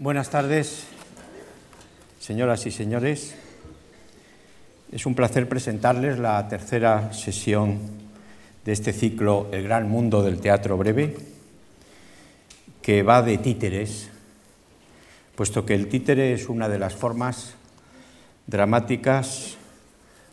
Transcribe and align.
Buenas 0.00 0.30
tardes, 0.30 0.84
señoras 2.20 2.64
y 2.66 2.70
señores. 2.70 3.34
Es 4.92 5.06
un 5.06 5.16
placer 5.16 5.48
presentarles 5.48 6.20
la 6.20 6.46
tercera 6.46 7.12
sesión 7.12 7.80
de 8.64 8.70
este 8.70 8.92
ciclo 8.92 9.48
El 9.50 9.64
gran 9.64 9.88
mundo 9.88 10.22
del 10.22 10.40
teatro 10.40 10.76
breve, 10.78 11.16
que 12.80 13.02
va 13.02 13.22
de 13.22 13.38
títeres, 13.38 14.08
puesto 15.34 15.66
que 15.66 15.74
el 15.74 15.88
títere 15.88 16.32
es 16.32 16.48
una 16.48 16.68
de 16.68 16.78
las 16.78 16.94
formas 16.94 17.54
dramáticas 18.46 19.56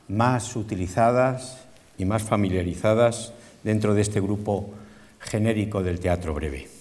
más 0.07 0.55
utilizadas 0.55 1.65
y 1.97 2.05
más 2.05 2.21
familiarizadas 2.21 3.33
dentro 3.63 3.95
de 3.95 4.01
este 4.01 4.21
grupo 4.21 4.75
genérico 5.19 5.81
del 5.81 5.99
teatro 5.99 6.35
breve 6.35 6.74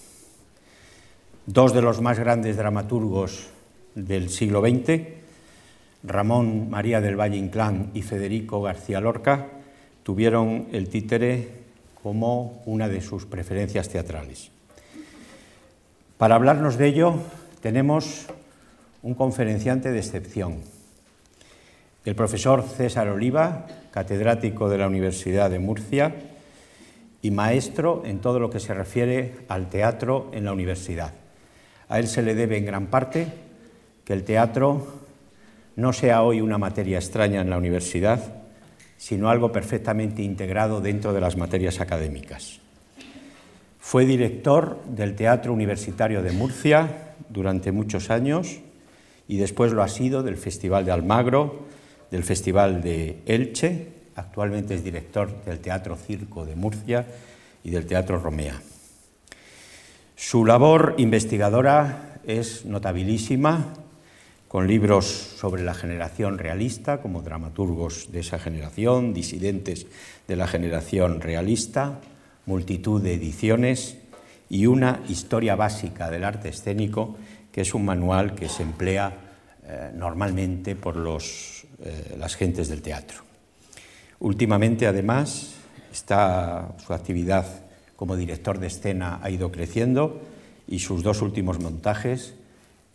dos 1.45 1.73
de 1.73 1.81
los 1.81 2.01
más 2.01 2.19
grandes 2.19 2.57
dramaturgos 2.57 3.49
del 3.93 4.29
siglo 4.29 4.61
XX, 4.61 5.01
Ramón 6.03 6.69
María 6.69 7.01
del 7.01 7.19
Valle 7.19 7.37
Inclán 7.37 7.91
y 7.93 8.01
Federico 8.01 8.61
García 8.61 8.99
Lorca, 8.99 9.47
tuvieron 10.03 10.67
el 10.71 10.89
títere 10.89 11.49
como 12.01 12.61
una 12.65 12.87
de 12.87 13.01
sus 13.01 13.25
preferencias 13.25 13.89
teatrales. 13.89 14.51
Para 16.17 16.35
hablarnos 16.35 16.77
de 16.77 16.87
ello 16.87 17.15
tenemos 17.61 18.27
un 19.01 19.13
conferenciante 19.13 19.91
de 19.91 19.99
excepción, 19.99 20.57
el 22.05 22.15
profesor 22.15 22.63
César 22.63 23.07
Oliva, 23.07 23.65
catedrático 23.91 24.69
de 24.69 24.77
la 24.77 24.87
Universidad 24.87 25.49
de 25.49 25.59
Murcia 25.59 26.15
y 27.21 27.31
maestro 27.31 28.03
en 28.05 28.19
todo 28.19 28.39
lo 28.39 28.51
que 28.51 28.59
se 28.59 28.75
refiere 28.75 29.37
al 29.47 29.69
teatro 29.69 30.29
en 30.33 30.45
la 30.45 30.53
universidad. 30.53 31.24
A 31.89 31.99
él 31.99 32.07
se 32.07 32.21
le 32.21 32.35
debe 32.35 32.57
en 32.57 32.65
gran 32.65 32.87
parte 32.87 33.27
que 34.03 34.13
el 34.13 34.23
teatro 34.23 35.05
no 35.75 35.93
sea 35.93 36.23
hoy 36.23 36.41
una 36.41 36.57
materia 36.57 36.97
extraña 36.97 37.41
en 37.41 37.49
la 37.49 37.57
universidad, 37.57 38.45
sino 38.97 39.29
algo 39.29 39.51
perfectamente 39.51 40.21
integrado 40.21 40.81
dentro 40.81 41.13
de 41.13 41.21
las 41.21 41.37
materias 41.37 41.81
académicas. 41.81 42.59
Fue 43.79 44.05
director 44.05 44.81
del 44.85 45.15
Teatro 45.15 45.53
Universitario 45.53 46.23
de 46.23 46.31
Murcia 46.31 47.13
durante 47.29 47.71
muchos 47.71 48.09
años 48.09 48.59
y 49.27 49.37
después 49.37 49.73
lo 49.73 49.83
ha 49.83 49.87
sido 49.87 50.23
del 50.23 50.37
Festival 50.37 50.85
de 50.85 50.91
Almagro, 50.91 51.65
del 52.09 52.23
Festival 52.23 52.81
de 52.81 53.21
Elche, 53.25 53.89
actualmente 54.15 54.75
es 54.75 54.83
director 54.83 55.43
del 55.43 55.59
Teatro 55.59 55.97
Circo 55.97 56.45
de 56.45 56.55
Murcia 56.55 57.05
y 57.63 57.69
del 57.69 57.85
Teatro 57.85 58.19
Romea. 58.19 58.59
Su 60.27 60.43
labor 60.43 60.95
investigadora 60.97 62.17
es 62.25 62.65
notabilísima, 62.65 63.75
con 64.47 64.65
libros 64.65 65.05
sobre 65.05 65.61
la 65.61 65.75
generación 65.75 66.39
realista, 66.39 66.99
como 66.99 67.21
dramaturgos 67.21 68.11
de 68.11 68.21
esa 68.21 68.39
generación, 68.39 69.13
disidentes 69.13 69.85
de 70.27 70.35
la 70.35 70.47
generación 70.47 71.21
realista, 71.21 71.99
multitud 72.47 73.03
de 73.03 73.13
ediciones 73.13 73.99
y 74.49 74.65
una 74.65 75.03
historia 75.07 75.55
básica 75.55 76.09
del 76.09 76.23
arte 76.23 76.49
escénico, 76.49 77.17
que 77.51 77.61
es 77.61 77.75
un 77.75 77.85
manual 77.85 78.33
que 78.33 78.49
se 78.49 78.63
emplea 78.63 79.13
eh, 79.63 79.91
normalmente 79.93 80.75
por 80.75 80.95
los, 80.95 81.67
eh, 81.83 82.15
las 82.17 82.35
gentes 82.35 82.67
del 82.67 82.81
teatro. 82.81 83.19
Últimamente, 84.21 84.87
además, 84.87 85.53
está 85.91 86.73
su 86.83 86.93
actividad 86.93 87.64
como 87.95 88.15
director 88.15 88.59
de 88.59 88.67
escena 88.67 89.19
ha 89.21 89.29
ido 89.29 89.51
creciendo 89.51 90.21
y 90.67 90.79
sus 90.79 91.03
dos 91.03 91.21
últimos 91.21 91.59
montajes 91.59 92.35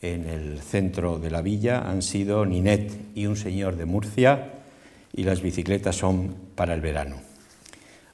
en 0.02 0.26
el 0.26 0.60
centro 0.60 1.18
de 1.18 1.30
la 1.30 1.42
villa 1.42 1.90
han 1.90 2.02
sido 2.02 2.46
Ninet 2.46 2.92
y 3.14 3.26
un 3.26 3.36
señor 3.36 3.76
de 3.76 3.84
Murcia 3.84 4.54
y 5.12 5.24
las 5.24 5.42
bicicletas 5.42 5.96
son 5.96 6.34
para 6.54 6.74
el 6.74 6.80
verano. 6.80 7.16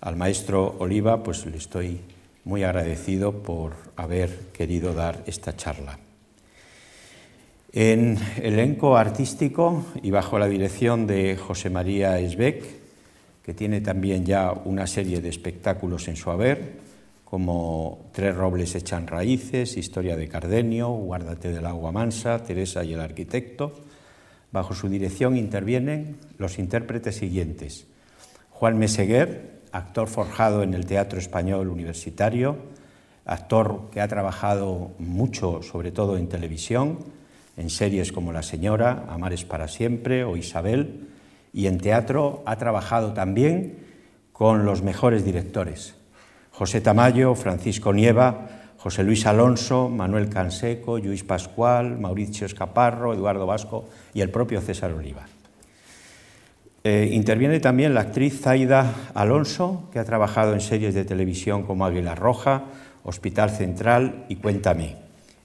Al 0.00 0.16
maestro 0.16 0.76
Oliva 0.78 1.22
pues 1.22 1.46
le 1.46 1.56
estoy 1.56 2.00
muy 2.44 2.62
agradecido 2.64 3.42
por 3.42 3.74
haber 3.96 4.30
querido 4.52 4.94
dar 4.94 5.22
esta 5.26 5.56
charla. 5.56 5.98
En 7.72 8.18
elenco 8.40 8.96
artístico 8.96 9.84
y 10.02 10.10
bajo 10.10 10.38
la 10.38 10.48
dirección 10.48 11.06
de 11.06 11.36
José 11.36 11.70
María 11.70 12.18
Esbeck, 12.18 12.64
que 13.46 13.54
tiene 13.54 13.80
también 13.80 14.26
ya 14.26 14.50
una 14.50 14.88
serie 14.88 15.20
de 15.20 15.28
espectáculos 15.28 16.08
en 16.08 16.16
su 16.16 16.32
haber, 16.32 16.80
como 17.24 18.10
Tres 18.10 18.34
robles 18.34 18.74
echan 18.74 19.06
raíces, 19.06 19.76
Historia 19.76 20.16
de 20.16 20.26
Cardenio, 20.26 20.88
Guárdate 20.88 21.52
del 21.52 21.64
agua 21.66 21.92
mansa, 21.92 22.42
Teresa 22.42 22.82
y 22.82 22.94
el 22.94 23.00
arquitecto. 23.00 23.72
Bajo 24.50 24.74
su 24.74 24.88
dirección 24.88 25.36
intervienen 25.36 26.16
los 26.38 26.58
intérpretes 26.58 27.14
siguientes. 27.14 27.86
Juan 28.50 28.78
Meseguer, 28.78 29.60
actor 29.70 30.08
forjado 30.08 30.64
en 30.64 30.74
el 30.74 30.84
Teatro 30.84 31.20
Español 31.20 31.68
Universitario, 31.68 32.56
actor 33.26 33.90
que 33.92 34.00
ha 34.00 34.08
trabajado 34.08 34.90
mucho, 34.98 35.62
sobre 35.62 35.92
todo 35.92 36.16
en 36.16 36.28
televisión, 36.28 36.98
en 37.56 37.70
series 37.70 38.10
como 38.10 38.32
La 38.32 38.42
Señora, 38.42 39.04
Amares 39.08 39.44
para 39.44 39.68
siempre 39.68 40.24
o 40.24 40.36
Isabel, 40.36 41.14
y 41.56 41.68
en 41.68 41.78
teatro 41.78 42.42
ha 42.44 42.56
trabajado 42.56 43.14
también 43.14 43.78
con 44.34 44.66
los 44.66 44.82
mejores 44.82 45.24
directores. 45.24 45.94
José 46.50 46.82
Tamayo, 46.82 47.34
Francisco 47.34 47.94
Nieva, 47.94 48.48
José 48.76 49.02
Luis 49.02 49.24
Alonso, 49.24 49.88
Manuel 49.88 50.28
Canseco, 50.28 50.98
Luis 50.98 51.24
Pascual, 51.24 51.98
Mauricio 51.98 52.44
Escaparro, 52.44 53.14
Eduardo 53.14 53.46
Vasco 53.46 53.88
y 54.12 54.20
el 54.20 54.28
propio 54.28 54.60
César 54.60 54.92
Oliva. 54.92 55.24
Eh, 56.84 57.08
interviene 57.12 57.58
también 57.58 57.94
la 57.94 58.02
actriz 58.02 58.38
Zaida 58.42 58.92
Alonso, 59.14 59.88
que 59.90 59.98
ha 59.98 60.04
trabajado 60.04 60.52
en 60.52 60.60
series 60.60 60.94
de 60.94 61.06
televisión 61.06 61.62
como 61.62 61.86
Águila 61.86 62.14
Roja, 62.14 62.64
Hospital 63.02 63.48
Central 63.48 64.26
y 64.28 64.36
Cuéntame. 64.36 64.96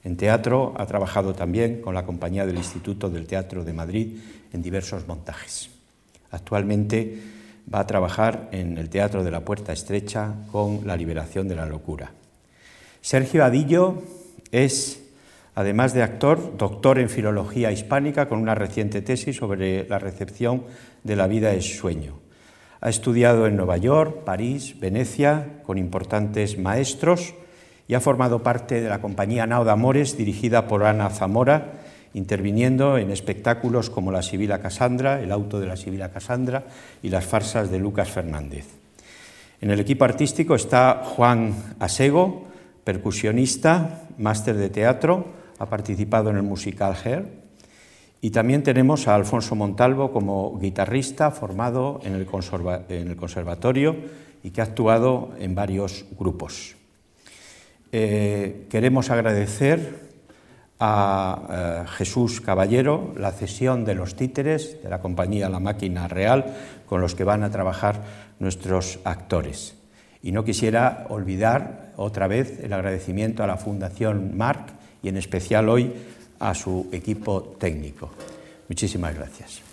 En 0.04 0.18
teatro 0.18 0.74
ha 0.76 0.86
trabajado 0.88 1.34
también 1.34 1.80
con 1.80 1.96
la 1.96 2.06
compañía 2.06 2.46
del 2.46 2.58
Instituto 2.58 3.10
del 3.10 3.28
Teatro 3.28 3.64
de 3.64 3.72
Madrid 3.72 4.18
en 4.52 4.62
diversos 4.62 5.08
montajes. 5.08 5.81
Actualmente 6.32 7.20
va 7.74 7.80
a 7.80 7.88
trabajar 7.88 8.50
en 8.52 8.78
el 8.78 8.90
Teatro 8.90 9.24
de 9.24 9.32
la 9.32 9.42
Puerta 9.42 9.74
Estrecha 9.74 10.34
con 10.52 10.82
La 10.86 10.98
Liberación 10.98 11.48
de 11.48 11.56
la 11.56 11.66
Locura. 11.66 12.12
Sergio 13.02 13.44
Adillo 13.44 14.02
es, 14.52 15.04
además 15.56 15.94
de 15.94 16.04
actor, 16.04 16.58
doctor 16.58 17.00
en 17.00 17.10
Filología 17.10 17.72
Hispánica 17.72 18.28
con 18.28 18.40
una 18.40 18.56
reciente 18.56 19.02
tesis 19.02 19.38
sobre 19.38 19.88
la 19.88 20.00
recepción 20.00 20.64
de 21.04 21.16
la 21.16 21.28
vida 21.28 21.54
es 21.54 21.78
sueño. 21.78 22.20
Ha 22.80 22.90
estudiado 22.90 23.46
en 23.46 23.58
Nueva 23.58 23.78
York, 23.78 24.24
París, 24.24 24.80
Venecia, 24.80 25.62
con 25.64 25.78
importantes 25.78 26.58
maestros 26.58 27.36
y 27.88 27.94
ha 27.94 28.00
formado 28.00 28.42
parte 28.42 28.82
de 28.82 28.90
la 28.90 29.02
compañía 29.02 29.46
Nao 29.46 29.66
de 29.66 29.72
Amores, 29.72 30.18
dirigida 30.18 30.68
por 30.68 30.84
Ana 30.84 31.10
Zamora, 31.10 31.81
interviniendo 32.14 32.98
en 32.98 33.12
espectáculos 33.12 33.90
como 33.90 34.12
La 34.12 34.22
Sibila 34.22 34.60
Casandra, 34.60 35.22
El 35.22 35.32
auto 35.32 35.60
de 35.60 35.68
la 35.68 35.78
Sibila 35.78 36.12
Casandra 36.12 36.64
y 37.02 37.10
las 37.10 37.26
farsas 37.26 37.72
de 37.72 37.80
Lucas 37.80 38.10
Fernández. 38.10 38.66
En 39.62 39.70
el 39.70 39.80
equipo 39.80 40.06
artístico 40.06 40.56
está 40.56 41.04
Juan 41.04 41.76
Asego, 41.80 42.48
percusionista, 42.84 44.08
máster 44.18 44.56
de 44.56 44.70
teatro, 44.70 45.26
ha 45.60 45.68
participado 45.68 46.32
en 46.32 46.38
el 46.38 46.44
musical 46.44 46.96
Hair. 47.04 47.42
Y 48.22 48.32
también 48.32 48.64
tenemos 48.64 49.08
a 49.08 49.16
Alfonso 49.16 49.56
Montalvo 49.56 50.12
como 50.12 50.58
guitarrista 50.60 51.32
formado 51.32 52.00
en 52.04 52.14
el, 52.16 52.26
conservatorio 53.16 53.96
y 54.44 54.52
que 54.52 54.62
ha 54.62 54.66
actuado 54.66 55.32
en 55.40 55.56
varios 55.56 56.06
grupos. 56.20 56.76
Eh, 57.92 58.68
queremos 58.70 59.10
agradecer 59.10 60.11
a 60.84 61.84
eh, 61.86 61.90
Jesús 61.90 62.42
Caballero 62.42 63.14
la 63.16 63.32
cesión 63.32 63.86
de 63.86 63.94
los 63.94 64.16
títeres 64.16 64.82
de 64.82 64.90
la 64.90 65.00
compañía 65.00 65.48
La 65.48 65.60
Máquina 65.60 66.08
Real 66.08 66.56
con 66.88 67.02
los 67.02 67.14
que 67.14 67.24
van 67.24 67.44
a 67.44 67.52
trabajar 67.52 68.02
nuestros 68.40 69.00
actores. 69.04 69.76
Y 70.24 70.32
no 70.32 70.44
quisiera 70.44 71.06
olvidar 71.10 71.94
otra 71.98 72.28
vez 72.28 72.60
el 72.64 72.74
agradecimiento 72.74 73.44
a 73.44 73.48
la 73.48 73.58
Fundación 73.58 74.36
Marc 74.36 74.74
y 75.04 75.10
en 75.10 75.18
especial 75.18 75.70
hoy 75.70 75.94
a 76.40 76.56
su 76.56 76.90
equipo 76.92 77.56
técnico. 77.60 78.10
Muchísimas 78.68 79.16
gracias. 79.16 79.71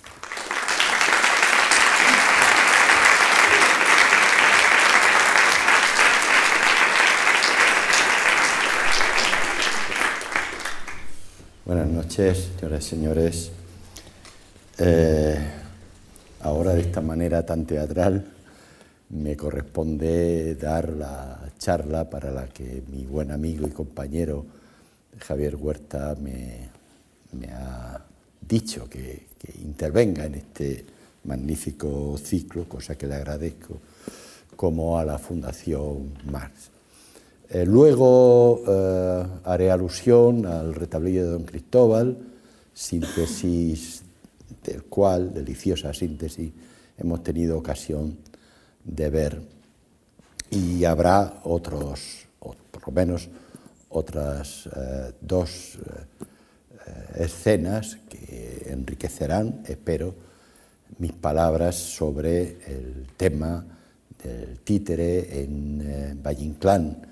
Buenas 11.68 11.88
noches, 11.88 12.48
señoras 12.58 12.86
y 12.86 12.88
señores. 12.88 13.50
Eh, 14.78 15.38
ahora 16.40 16.72
de 16.72 16.80
esta 16.80 17.02
manera 17.02 17.44
tan 17.44 17.66
teatral 17.66 18.24
me 19.10 19.36
corresponde 19.36 20.54
dar 20.54 20.88
la 20.88 21.52
charla 21.58 22.08
para 22.08 22.30
la 22.30 22.48
que 22.48 22.82
mi 22.90 23.04
buen 23.04 23.30
amigo 23.30 23.66
y 23.66 23.70
compañero 23.70 24.46
Javier 25.18 25.56
Huerta 25.56 26.16
me, 26.18 26.70
ha 27.52 28.00
dicho 28.40 28.88
que, 28.88 29.26
intervenga 29.62 30.24
en 30.24 30.36
este 30.36 30.86
magnífico 31.24 32.16
ciclo, 32.16 32.66
cosa 32.66 32.96
que 32.96 33.06
le 33.06 33.16
agradezco, 33.16 33.78
como 34.56 34.98
a 34.98 35.04
la 35.04 35.18
Fundación 35.18 36.14
Marx. 36.32 36.77
Eh, 37.50 37.64
luego 37.64 38.62
eh, 38.66 39.26
haré 39.44 39.70
alusión 39.70 40.44
al 40.44 40.74
retablillo 40.74 41.24
de 41.24 41.30
Don 41.30 41.44
Cristóbal, 41.44 42.18
síntesis 42.74 44.02
del 44.62 44.84
cual, 44.84 45.32
deliciosa 45.32 45.94
síntesis, 45.94 46.52
hemos 46.98 47.22
tenido 47.22 47.56
ocasión 47.56 48.18
de 48.84 49.10
ver. 49.10 49.42
Y 50.50 50.84
habrá 50.84 51.40
otros, 51.44 52.26
o 52.40 52.54
por 52.70 52.88
lo 52.88 52.92
menos 52.92 53.28
otras 53.90 54.68
eh, 54.74 55.12
dos 55.20 55.78
escenas 57.14 57.98
que 58.08 58.66
enriquecerán, 58.70 59.62
espero, 59.66 60.14
mis 60.98 61.12
palabras 61.12 61.76
sobre 61.76 62.58
el 62.66 63.06
tema 63.16 63.64
del 64.22 64.58
títere 64.60 65.42
en 65.42 65.80
eh, 65.82 66.14
Valle 66.14 66.44
Inclán 66.44 67.08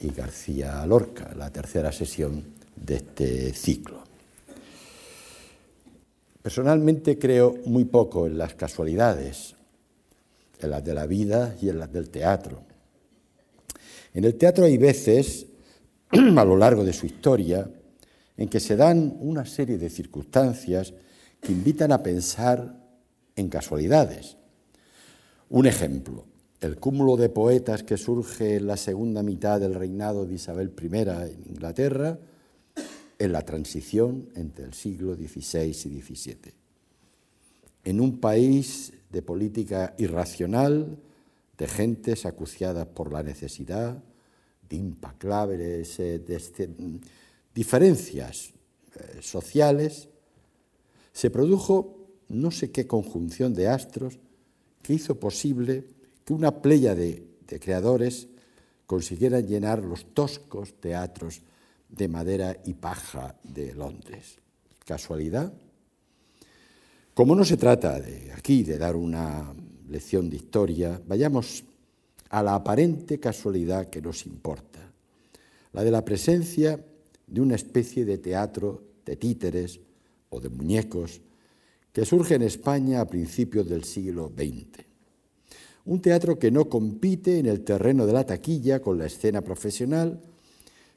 y 0.00 0.10
García 0.10 0.84
Lorca, 0.86 1.32
la 1.36 1.50
tercera 1.50 1.92
sesión 1.92 2.42
de 2.74 2.96
este 2.96 3.52
ciclo. 3.52 4.02
Personalmente 6.42 7.18
creo 7.18 7.58
muy 7.66 7.84
poco 7.84 8.26
en 8.26 8.38
las 8.38 8.54
casualidades, 8.54 9.54
en 10.58 10.70
las 10.70 10.82
de 10.84 10.94
la 10.94 11.06
vida 11.06 11.54
y 11.60 11.68
en 11.68 11.78
las 11.78 11.92
del 11.92 12.08
teatro. 12.08 12.62
En 14.14 14.24
el 14.24 14.34
teatro 14.36 14.64
hay 14.64 14.78
veces, 14.78 15.46
a 16.10 16.44
lo 16.44 16.56
largo 16.56 16.82
de 16.82 16.94
su 16.94 17.06
historia, 17.06 17.70
en 18.36 18.48
que 18.48 18.58
se 18.58 18.76
dan 18.76 19.16
una 19.20 19.44
serie 19.44 19.76
de 19.76 19.90
circunstancias 19.90 20.94
que 21.42 21.52
invitan 21.52 21.92
a 21.92 22.02
pensar 22.02 22.74
en 23.36 23.48
casualidades. 23.48 24.36
Un 25.50 25.66
ejemplo, 25.66 26.24
el 26.60 26.78
cúmulo 26.78 27.16
de 27.16 27.30
poetas 27.30 27.82
que 27.82 27.96
surge 27.96 28.56
en 28.56 28.66
la 28.66 28.76
segunda 28.76 29.22
mitad 29.22 29.60
del 29.60 29.74
reinado 29.74 30.26
de 30.26 30.34
Isabel 30.34 30.72
I 30.80 30.86
en 30.86 31.44
Inglaterra, 31.48 32.18
en 33.18 33.32
la 33.32 33.42
transición 33.44 34.28
entre 34.34 34.66
el 34.66 34.74
siglo 34.74 35.14
XVI 35.14 35.68
y 35.68 36.02
XVII. 36.02 36.52
En 37.84 38.00
un 38.00 38.18
país 38.18 38.92
de 39.10 39.22
política 39.22 39.94
irracional, 39.98 40.98
de 41.56 41.66
gentes 41.66 42.26
acuciadas 42.26 42.86
por 42.86 43.12
la 43.12 43.22
necesidad, 43.22 44.02
de 44.68 44.76
impaclables 44.76 45.98
eh, 45.98 46.22
diferencias 47.54 48.52
eh, 48.94 49.18
sociales, 49.20 50.08
se 51.12 51.30
produjo 51.30 51.96
no 52.28 52.50
sé 52.50 52.70
qué 52.70 52.86
conjunción 52.86 53.54
de 53.54 53.68
astros 53.68 54.18
que 54.82 54.94
hizo 54.94 55.18
posible 55.18 55.84
que 56.30 56.34
una 56.34 56.62
playa 56.62 56.94
de, 56.94 57.26
de 57.44 57.58
creadores 57.58 58.28
consiguieran 58.86 59.48
llenar 59.48 59.82
los 59.82 60.14
toscos 60.14 60.74
teatros 60.74 61.42
de 61.88 62.06
madera 62.06 62.56
y 62.66 62.74
paja 62.74 63.34
de 63.42 63.74
Londres. 63.74 64.38
¿Casualidad? 64.86 65.52
Como 67.14 67.34
no 67.34 67.44
se 67.44 67.56
trata 67.56 67.98
de 67.98 68.30
aquí 68.32 68.62
de 68.62 68.78
dar 68.78 68.94
una 68.94 69.52
lección 69.88 70.30
de 70.30 70.36
historia, 70.36 71.02
vayamos 71.04 71.64
a 72.28 72.44
la 72.44 72.54
aparente 72.54 73.18
casualidad 73.18 73.90
que 73.90 74.00
nos 74.00 74.24
importa, 74.24 74.78
la 75.72 75.82
de 75.82 75.90
la 75.90 76.04
presencia 76.04 76.78
de 77.26 77.40
una 77.40 77.56
especie 77.56 78.04
de 78.04 78.18
teatro 78.18 78.84
de 79.04 79.16
títeres 79.16 79.80
o 80.28 80.38
de 80.38 80.48
muñecos 80.48 81.20
que 81.92 82.04
surge 82.04 82.36
en 82.36 82.42
España 82.42 83.00
a 83.00 83.08
principios 83.08 83.68
del 83.68 83.82
siglo 83.82 84.28
XX. 84.32 84.89
Un 85.90 86.00
teatro 86.00 86.38
que 86.38 86.52
no 86.52 86.68
compite 86.68 87.40
en 87.40 87.46
el 87.46 87.64
terreno 87.64 88.06
de 88.06 88.12
la 88.12 88.24
taquilla 88.24 88.80
con 88.80 88.96
la 88.96 89.06
escena 89.06 89.42
profesional, 89.42 90.20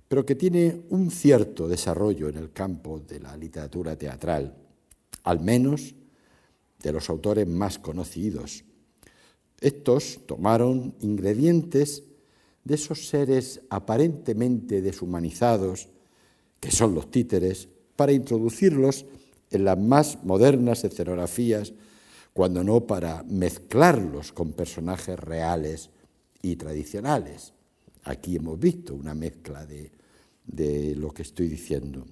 pero 0.08 0.24
que 0.24 0.36
tiene 0.36 0.84
un 0.92 1.10
cierto 1.10 1.68
desarrollo 1.68 2.30
en 2.30 2.38
el 2.38 2.52
campo 2.52 3.00
de 3.00 3.20
la 3.20 3.36
literatura 3.36 3.96
teatral, 3.96 4.56
al 5.24 5.40
menos 5.40 5.96
de 6.80 6.92
los 6.92 7.10
autores 7.10 7.48
más 7.48 7.80
conocidos. 7.80 8.66
Estos 9.60 10.28
tomaron 10.28 10.94
ingredientes 11.00 12.04
de 12.64 12.76
esos 12.76 13.08
seres 13.08 13.62
aparentemente 13.72 14.84
deshumanizados, 14.84 15.90
que 16.60 16.70
son 16.70 16.94
los 16.94 17.10
títeres, 17.10 17.68
para 17.96 18.12
introducirlos 18.12 19.08
en 19.50 19.66
las 19.66 19.80
más 19.80 20.24
modernas 20.24 20.84
escenografías, 20.84 21.74
cuando 22.34 22.64
no 22.64 22.86
para 22.86 23.24
mezclarlos 23.24 24.32
con 24.32 24.54
personajes 24.54 25.18
reales 25.20 25.92
y 26.42 26.56
tradicionales. 26.56 27.54
Aquí 28.04 28.36
hemos 28.36 28.60
visto 28.60 28.96
una 28.96 29.14
mezcla 29.14 29.66
de, 29.66 29.92
lo 30.96 31.12
que 31.12 31.22
estoy 31.22 31.48
diciendo. 31.48 32.06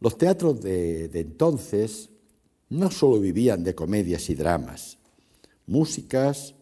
Los 0.00 0.18
teatros 0.18 0.60
de, 0.60 1.08
de 1.08 1.20
entonces 1.20 2.10
no 2.68 2.90
solo 2.90 3.20
vivían 3.20 3.64
de 3.64 3.74
comedias 3.74 4.28
y 4.30 4.34
dramas, 4.34 4.98
músicas, 5.66 6.54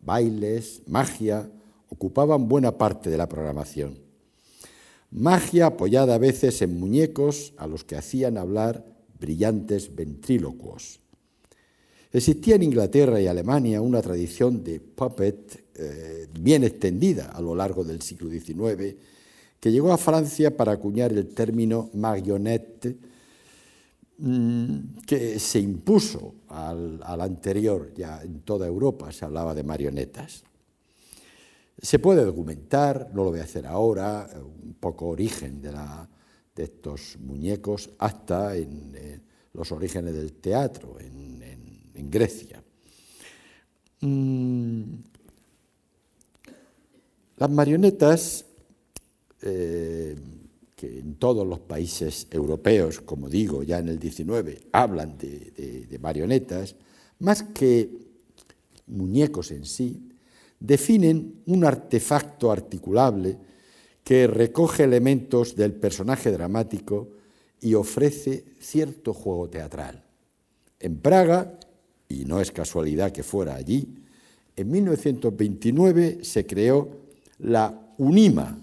bailes, 0.00 0.82
magia 0.86 1.50
ocupaban 1.88 2.48
buena 2.48 2.78
parte 2.78 3.10
de 3.10 3.16
la 3.16 3.28
programación. 3.28 3.98
Magia 5.10 5.66
apoyada 5.66 6.14
a 6.14 6.18
veces 6.18 6.62
en 6.62 6.78
muñecos 6.80 7.52
a 7.58 7.66
los 7.66 7.84
que 7.84 7.96
hacían 7.96 8.38
hablar 8.38 8.84
brillantes 9.20 9.94
ventrílocuos. 9.94 11.01
Existía 12.12 12.56
en 12.56 12.64
Inglaterra 12.64 13.20
y 13.20 13.26
Alemania 13.26 13.80
una 13.80 14.02
tradición 14.02 14.62
de 14.62 14.80
puppet 14.80 15.64
eh, 15.74 16.28
bien 16.38 16.64
extendida 16.64 17.30
a 17.30 17.40
lo 17.40 17.54
largo 17.54 17.84
del 17.84 18.02
siglo 18.02 18.28
XIX, 18.28 18.96
que 19.58 19.72
llegó 19.72 19.92
a 19.92 19.98
Francia 19.98 20.56
para 20.56 20.72
acuñar 20.72 21.12
el 21.12 21.28
término 21.28 21.90
marionnette, 21.94 22.96
Mm, 24.24 25.02
que 25.04 25.40
se 25.40 25.58
impuso 25.58 26.34
al, 26.46 27.02
anterior, 27.20 27.92
ya 27.92 28.22
en 28.22 28.42
toda 28.42 28.68
Europa 28.68 29.10
se 29.10 29.24
hablaba 29.24 29.52
de 29.52 29.64
marionetas. 29.64 30.44
Se 31.76 31.98
puede 31.98 32.24
documentar, 32.24 33.10
no 33.14 33.24
lo 33.24 33.30
voy 33.30 33.40
a 33.40 33.42
hacer 33.42 33.66
ahora, 33.66 34.28
un 34.36 34.74
poco 34.74 35.08
origen 35.08 35.60
de, 35.60 35.72
estos 36.56 37.16
muñecos 37.18 37.90
hasta 37.98 38.54
en, 38.56 39.22
los 39.54 39.72
orígenes 39.72 40.14
del 40.14 40.34
teatro 40.34 41.00
en, 41.00 41.31
Grecia. 41.94 42.62
Mm, 44.00 44.82
las 47.36 47.50
marionetas 47.50 48.44
eh, 49.42 50.16
que 50.76 50.98
en 50.98 51.14
todos 51.14 51.46
los 51.46 51.60
países 51.60 52.26
europeos, 52.30 53.00
como 53.00 53.28
digo, 53.28 53.62
ya 53.62 53.78
en 53.78 53.88
el 53.88 54.00
19, 54.00 54.62
hablan 54.72 55.16
de, 55.16 55.98
marionetas, 56.00 56.74
más 57.20 57.44
que 57.44 57.88
muñecos 58.88 59.52
en 59.52 59.64
sí, 59.64 60.10
definen 60.58 61.42
un 61.46 61.64
artefacto 61.64 62.50
articulable 62.50 63.38
que 64.02 64.26
recoge 64.26 64.82
elementos 64.82 65.54
del 65.54 65.72
personaje 65.72 66.32
dramático 66.32 67.10
y 67.60 67.74
ofrece 67.74 68.44
cierto 68.58 69.14
juego 69.14 69.48
teatral. 69.48 70.02
En 70.80 70.96
Praga, 70.96 71.60
y 72.12 72.24
no 72.24 72.40
es 72.40 72.52
casualidad 72.52 73.12
que 73.12 73.22
fuera 73.22 73.54
allí, 73.54 73.88
en 74.54 74.70
1929 74.70 76.18
se 76.22 76.46
creó 76.46 76.88
la 77.38 77.94
UNIMA, 77.96 78.58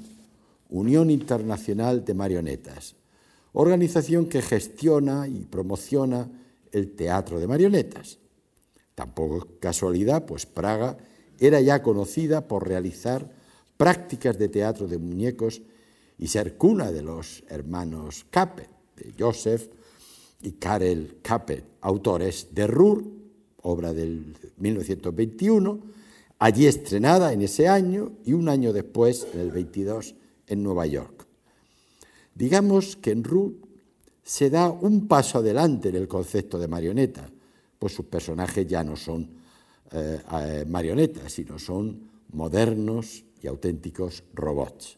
Unión 0.70 1.10
Internacional 1.10 2.06
de 2.06 2.13
Marionetas, 2.13 2.96
organización 3.53 4.27
que 4.27 4.44
gestiona 4.44 5.27
y 5.27 5.46
promociona 5.46 6.29
el 6.72 6.91
teatro 6.91 7.39
de 7.39 7.48
marionetas. 7.48 8.20
Tampoco 8.94 9.48
casualidad, 9.60 10.25
pues 10.25 10.46
Praga 10.46 10.98
era 11.39 11.60
ya 11.60 11.82
conocida 11.82 12.48
por 12.48 12.68
realizar 12.68 13.32
prácticas 13.77 14.38
de 14.38 14.50
teatro 14.50 14.88
de 14.88 15.00
muñecos 15.00 15.62
y 16.20 16.27
ser 16.27 16.56
cuna 16.58 16.91
de 16.91 17.01
los 17.01 17.44
hermanos 17.48 18.27
Capet, 18.29 18.70
de 18.96 19.13
Joseph 19.18 19.70
y 20.41 20.51
Karel 20.51 21.18
Capet, 21.24 21.63
autores 21.82 22.50
de 22.51 22.68
Ruhr, 22.68 23.19
obra 23.63 23.94
del 23.94 24.36
1921, 24.58 25.80
allí 26.39 26.68
estrenada 26.68 27.34
en 27.34 27.42
ese 27.42 27.68
año 27.68 28.13
y 28.25 28.34
un 28.34 28.50
año 28.50 28.74
después, 28.74 29.28
en 29.34 29.42
el 29.42 29.51
22, 29.51 30.16
en 30.48 30.63
Nueva 30.63 30.86
York. 30.86 31.25
Digamos 32.36 32.96
que 32.96 33.12
en 33.12 33.24
Ruth 33.24 33.56
se 34.24 34.50
da 34.50 34.70
un 34.70 35.08
paso 35.08 35.39
adelante 35.39 35.89
en 35.89 35.96
el 35.96 36.08
concepto 36.08 36.60
de 36.60 36.68
marioneta, 36.68 37.30
pues 37.78 37.94
sus 37.94 38.06
personajes 38.06 38.68
ya 38.68 38.84
no 38.84 38.96
son 38.96 39.28
eh, 39.92 40.22
eh, 40.32 40.66
marionetas, 40.68 41.32
sino 41.32 41.58
son 41.58 42.10
modernos 42.34 43.24
y 43.42 43.48
auténticos 43.48 44.24
robots. 44.34 44.98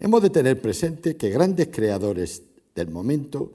Hemos 0.00 0.22
de 0.22 0.30
tener 0.30 0.60
presente 0.60 1.16
que 1.16 1.30
grandes 1.30 1.68
creadores 1.68 2.42
del 2.74 2.90
momento 2.90 3.52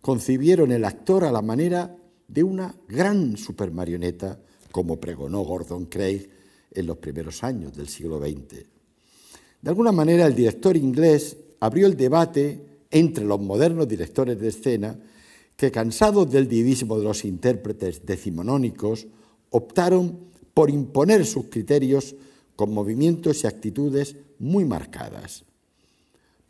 concibieron 0.00 0.72
el 0.72 0.84
actor 0.84 1.24
a 1.24 1.32
la 1.32 1.42
manera 1.42 1.96
de 2.28 2.42
una 2.42 2.74
gran 2.88 3.36
supermarioneta, 3.36 4.40
como 4.72 5.00
pregonó 5.00 5.42
Gordon 5.42 5.86
Craig 5.86 6.28
en 6.72 6.86
los 6.86 6.98
primeros 6.98 7.42
años 7.44 7.74
del 7.74 7.88
siglo 7.88 8.18
XX. 8.18 8.64
De 9.62 9.70
alguna 9.70 9.92
manera, 9.92 10.26
el 10.26 10.34
director 10.34 10.76
inglés 10.76 11.36
abrió 11.60 11.86
el 11.86 11.96
debate 11.96 12.60
entre 12.90 13.24
los 13.24 13.40
modernos 13.40 13.88
directores 13.88 14.38
de 14.38 14.48
escena 14.48 14.98
que, 15.56 15.70
cansados 15.70 16.30
del 16.30 16.48
divismo 16.48 16.98
de 16.98 17.04
los 17.04 17.24
intérpretes 17.24 18.04
decimonónicos, 18.04 19.06
optaron 19.50 20.18
por 20.52 20.70
imponer 20.70 21.24
sus 21.24 21.46
criterios 21.46 22.14
con 22.54 22.72
movimientos 22.72 23.44
y 23.44 23.46
actitudes 23.46 24.16
muy 24.38 24.64
marcadas. 24.64 25.44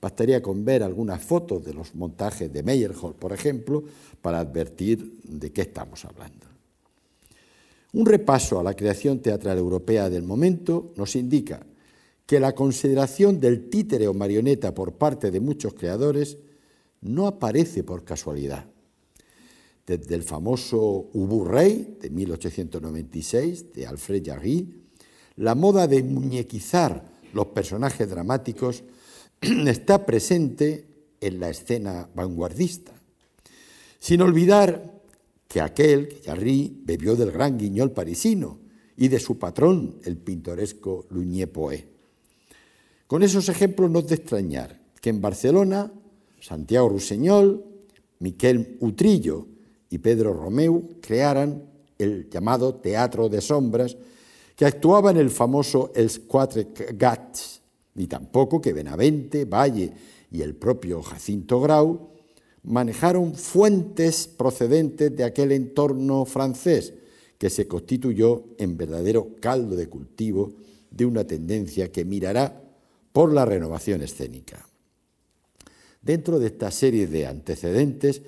Bastaría 0.07 0.41
con 0.41 0.65
ver 0.65 0.85
algunas 0.85 1.21
fotos 1.21 1.65
de 1.65 1.75
los 1.75 1.97
montajes 1.97 2.53
de 2.53 2.63
Meyerhold, 2.63 3.17
por 3.17 3.33
ejemplo, 3.33 3.83
para 4.23 4.39
advertir 4.39 5.19
de 5.25 5.51
qué 5.51 5.63
estamos 5.63 6.05
hablando. 6.05 6.47
Un 7.93 8.07
repaso 8.07 8.61
a 8.61 8.63
la 8.63 8.75
creación 8.75 9.19
teatral 9.19 9.59
europea 9.59 10.09
del 10.09 10.23
momento 10.23 10.93
nos 10.95 11.17
indica 11.17 11.67
que 12.25 12.39
la 12.39 12.55
consideración 12.55 13.41
del 13.41 13.69
títere 13.69 14.07
o 14.07 14.15
marioneta 14.15 14.73
por 14.73 14.93
parte 14.93 15.33
de 15.33 15.41
muchos 15.41 15.75
creadores 15.75 16.39
no 17.01 17.27
aparece 17.27 17.83
por 17.83 18.05
casualidad. 18.05 18.65
Desde 19.89 20.15
el 20.15 20.23
famoso 20.23 21.09
Ubu 21.15 21.47
Rey 21.47 21.99
de 22.01 22.11
1896 22.11 23.73
de 23.73 23.89
Alfred 23.89 24.23
Jarry, 24.25 24.69
la 25.35 25.57
moda 25.57 25.89
de 25.89 26.05
muñequizar 26.05 27.11
los 27.33 27.47
personajes 27.47 28.09
dramáticos 28.09 28.85
está 29.40 30.05
presente 30.07 30.87
en 31.21 31.40
la 31.40 31.50
escena 31.50 32.09
vanguardista. 32.14 32.93
Sin 33.99 34.21
olvidar 34.23 35.02
que 35.49 35.61
aquel, 35.61 36.09
que 36.09 36.73
bebió 36.85 37.16
del 37.16 37.33
gran 37.33 37.59
guiñol 37.59 37.93
parisino 37.93 38.59
y 38.97 39.09
de 39.09 39.19
su 39.19 39.38
patrón, 39.38 39.97
el 40.05 40.16
pintoresco 40.16 41.07
Luñé 41.11 41.47
Poé. 41.47 41.87
Con 43.07 43.23
esos 43.23 43.49
ejemplos 43.49 43.90
no 43.90 44.00
es 44.00 44.09
de 44.09 44.16
extrañar 44.16 44.81
que 45.00 45.11
en 45.11 45.21
Barcelona, 45.21 45.93
Santiago 46.40 46.88
Ruseñol, 46.88 47.64
Miquel 48.19 48.78
Utrillo 48.81 49.47
y 49.90 49.99
Pedro 49.99 50.33
Romeu 50.33 50.97
crearan 51.00 51.62
el 51.99 52.28
llamado 52.28 52.75
Teatro 52.75 53.28
de 53.28 53.40
Sombras, 53.40 53.97
que 54.57 54.64
actuaba 54.64 55.11
en 55.11 55.19
el 55.19 55.31
famoso 55.31 55.93
Els 55.95 56.19
Quatre 56.19 56.69
Gats, 56.95 57.56
ni 57.97 58.07
tampoco 58.07 58.61
que 58.61 58.73
Benavente, 58.73 59.45
Valle 59.45 59.93
y 60.31 60.43
el 60.43 60.55
propio 60.55 61.03
Jacinto 61.03 61.61
Grau 61.61 62.11
manejaron 62.62 63.35
fuentes 63.35 64.26
procedentes 64.26 65.17
de 65.17 65.25
aquel 65.25 65.53
entorno 65.53 66.25
francés 66.25 66.95
que 67.38 67.50
se 67.50 67.67
constituyó 67.69 68.45
en 68.59 68.76
verdadero 68.76 69.37
caldo 69.41 69.76
de 69.76 69.88
cultivo 69.88 70.53
de 70.91 71.05
una 71.05 71.25
tendencia 71.25 71.91
que 71.93 72.05
mirará 72.05 72.62
por 73.12 73.33
la 73.33 73.45
renovación 73.45 74.03
escénica. 74.03 74.67
Dentro 76.03 76.38
de 76.38 76.47
esta 76.47 76.71
serie 76.71 77.07
de 77.07 77.26
antecedentes 77.26 78.23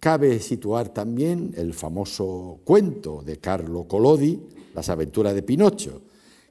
cabe 0.00 0.38
situar 0.40 0.92
también 0.92 1.52
el 1.56 1.74
famoso 1.74 2.60
cuento 2.64 3.22
de 3.22 3.38
Carlo 3.38 3.84
Collodi, 3.84 4.40
Las 4.74 4.88
aventuras 4.90 5.34
de 5.34 5.42
Pinocho, 5.42 6.02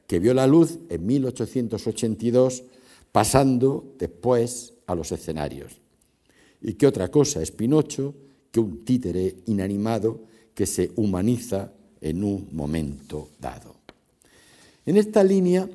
que 0.07 0.19
vio 0.19 0.33
la 0.33 0.47
luz 0.47 0.79
en 0.89 1.05
1882, 1.05 2.63
pasando 3.11 3.95
después 3.97 4.73
a 4.87 4.95
los 4.95 5.11
escenarios. 5.11 5.81
¿Y 6.61 6.73
qué 6.73 6.87
otra 6.87 7.09
cosa 7.09 7.41
es 7.41 7.51
Pinocho 7.51 8.13
que 8.51 8.59
un 8.59 8.83
títere 8.83 9.37
inanimado 9.45 10.21
que 10.53 10.65
se 10.65 10.91
humaniza 10.95 11.71
en 12.01 12.23
un 12.23 12.49
momento 12.51 13.29
dado? 13.39 13.75
En 14.85 14.97
esta 14.97 15.23
línea 15.23 15.67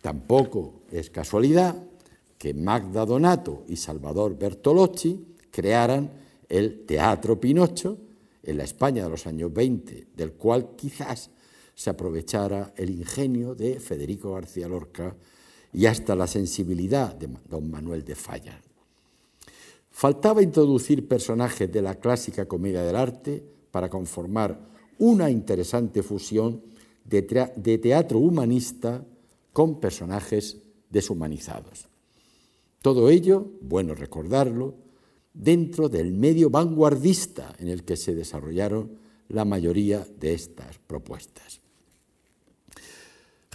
tampoco 0.00 0.82
es 0.90 1.10
casualidad 1.10 1.76
que 2.38 2.54
Magda 2.54 3.04
Donato 3.04 3.64
y 3.68 3.76
Salvador 3.76 4.38
Bertolocci 4.38 5.36
crearan 5.50 6.10
el 6.48 6.84
Teatro 6.86 7.40
Pinocho 7.40 7.98
en 8.42 8.58
la 8.58 8.64
España 8.64 9.04
de 9.04 9.10
los 9.10 9.26
años 9.26 9.52
20, 9.52 10.06
del 10.14 10.32
cual 10.32 10.70
quizás 10.76 11.30
se 11.76 11.90
aprovechara 11.90 12.72
el 12.74 12.90
ingenio 12.90 13.54
de 13.54 13.78
Federico 13.78 14.32
García 14.32 14.66
Lorca 14.66 15.14
y 15.74 15.84
hasta 15.84 16.16
la 16.16 16.26
sensibilidad 16.26 17.14
de 17.14 17.28
don 17.48 17.70
Manuel 17.70 18.02
de 18.02 18.14
Falla. 18.14 18.60
Faltaba 19.90 20.42
introducir 20.42 21.06
personajes 21.06 21.70
de 21.70 21.82
la 21.82 21.96
clásica 21.96 22.46
comedia 22.46 22.82
del 22.82 22.96
arte 22.96 23.44
para 23.70 23.90
conformar 23.90 24.58
una 24.98 25.30
interesante 25.30 26.02
fusión 26.02 26.62
de, 27.04 27.22
teatro 27.78 28.18
humanista 28.18 29.04
con 29.52 29.78
personajes 29.78 30.56
deshumanizados. 30.88 31.88
Todo 32.80 33.10
ello, 33.10 33.50
bueno 33.60 33.94
recordarlo, 33.94 34.74
dentro 35.34 35.90
del 35.90 36.12
medio 36.12 36.48
vanguardista 36.48 37.54
en 37.58 37.68
el 37.68 37.84
que 37.84 37.96
se 37.96 38.14
desarrollaron 38.14 38.98
la 39.28 39.44
mayoría 39.44 40.06
de 40.18 40.32
estas 40.32 40.78
propuestas. 40.86 41.60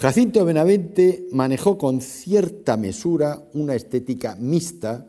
Jacinto 0.01 0.43
Benavente 0.46 1.27
manejó 1.31 1.77
con 1.77 2.01
cierta 2.01 2.75
mesura 2.75 3.43
una 3.53 3.75
estética 3.75 4.36
mixta 4.36 5.05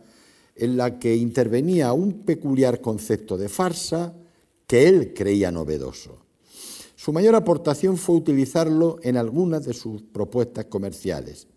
en 0.55 0.77
la 0.77 0.99
que 0.99 1.17
intervenía 1.17 1.95
un 1.95 2.25
peculiar 2.25 2.83
concepto 2.83 3.39
de 3.39 3.49
farsa 3.49 4.15
que 4.67 4.87
él 4.87 5.15
creía 5.15 5.51
novedoso. 5.51 6.19
Su 6.95 7.11
mayor 7.11 7.35
aportación 7.35 7.97
fue 7.97 8.17
utilizarlo 8.17 8.99
en 9.03 9.17
algunas 9.17 9.65
de 9.65 9.73
sus 9.73 10.03
propuestas 10.03 10.67
comerciales, 10.67 11.49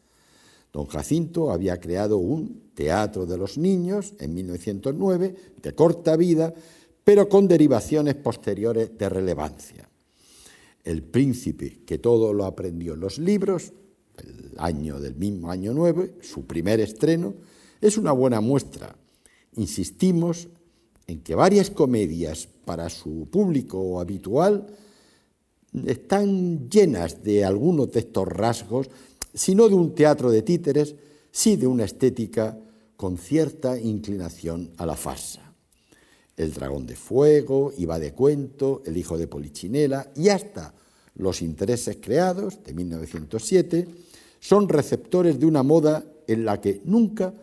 Don 0.75 0.87
Jacinto 0.87 1.51
había 1.51 1.79
creado 1.79 2.17
un 2.17 2.63
Teatro 2.73 3.25
de 3.25 3.37
los 3.37 3.57
Niños 3.57 4.13
en 4.19 4.33
1909, 4.33 5.35
de 5.61 5.73
corta 5.73 6.17
vida, 6.17 6.53
pero 7.01 7.29
con 7.29 7.47
derivaciones 7.47 8.15
posteriores 8.15 8.97
de 8.97 9.07
relevancia. 9.07 9.89
El 10.85 11.03
príncipe, 11.03 11.81
que 11.85 11.97
todo 11.97 12.31
lo 12.31 12.45
aprendió 12.45 12.93
en 12.93 13.01
los 13.01 13.19
libros, 13.19 13.73
el 14.17 14.53
año 14.57 15.01
del 15.01 15.15
mismo 15.15 15.51
año 15.51 15.73
9, 15.73 16.19
su 16.21 16.45
primer 16.45 16.79
estreno, 16.79 17.33
es 17.81 17.97
una 17.97 18.13
buena 18.13 18.39
muestra. 18.39 18.95
Insistimos 19.57 20.47
en 21.07 21.19
que 21.21 21.35
varias 21.35 21.69
comedias 21.69 22.47
para 22.63 22.89
su 22.89 23.27
público 23.29 23.99
habitual 23.99 24.67
están 25.85 26.69
llenas 26.69 27.21
de 27.21 27.43
algunos 27.43 27.91
de 27.91 27.99
estos 27.99 28.27
rasgos 28.27 28.89
sino 29.35 29.67
de 29.67 29.75
un 29.75 29.93
teatro 29.93 30.31
de 30.31 30.41
títeres, 30.41 30.95
sí 31.29 31.57
de 31.57 31.67
una 31.67 31.83
estética 31.83 32.57
con 32.95 33.17
cierta 33.17 33.77
inclinación 33.77 34.71
a 34.77 34.85
la 34.85 34.95
farsa. 34.95 35.44
El 36.37 36.53
dragón 36.53 36.85
de 36.85 36.95
fuego, 36.95 37.73
Iba 37.77 37.99
de 37.99 38.13
cuento, 38.13 38.81
El 38.85 38.97
hijo 38.97 39.17
de 39.17 39.27
Polichinela 39.27 40.11
y 40.15 40.29
hasta 40.29 40.73
Los 41.15 41.41
intereses 41.41 41.97
creados 42.01 42.63
de 42.63 42.73
1907 42.73 43.87
son 44.39 44.69
receptores 44.69 45.39
de 45.39 45.45
una 45.45 45.63
moda 45.63 46.03
en 46.27 46.45
la 46.45 46.61
que 46.61 46.81
nunca, 46.85 47.33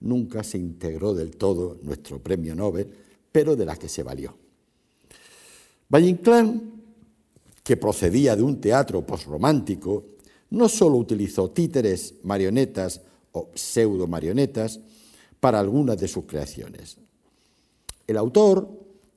nunca 0.00 0.44
se 0.44 0.58
integró 0.58 1.14
del 1.14 1.36
todo 1.36 1.78
nuestro 1.82 2.20
premio 2.20 2.54
Nobel, 2.54 2.88
pero 3.32 3.56
de 3.56 3.64
la 3.64 3.76
que 3.76 3.88
se 3.88 4.02
valió. 4.02 4.36
Valle 5.88 6.18
que 7.62 7.76
procedía 7.76 8.36
de 8.36 8.42
un 8.42 8.60
teatro 8.60 9.04
posromántico 9.06 10.04
no 10.50 10.68
solo 10.68 10.96
utilizó 10.96 11.50
títeres, 11.50 12.14
marionetas 12.22 13.00
o 13.32 13.50
pseudo 13.54 14.06
marionetas 14.06 14.78
para 15.40 15.58
algunas 15.58 15.98
de 15.98 16.06
sus 16.06 16.24
creaciones. 16.26 16.98
El 18.06 18.16
autor, 18.16 18.68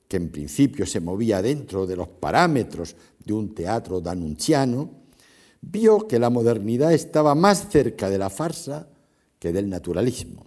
que 0.08 0.16
en 0.16 0.30
principio 0.30 0.86
se 0.86 1.00
movía 1.00 1.42
dentro 1.42 1.86
de 1.86 1.96
los 1.96 2.08
parámetros 2.08 2.96
de 3.24 3.32
un 3.32 3.54
teatro 3.54 4.00
danunciano, 4.00 4.90
vio 5.60 6.06
que 6.06 6.18
la 6.18 6.30
modernidad 6.30 6.92
estaba 6.92 7.34
más 7.34 7.68
cerca 7.68 8.08
de 8.08 8.18
la 8.18 8.30
farsa 8.30 8.88
que 9.38 9.52
del 9.52 9.68
naturalismo. 9.68 10.46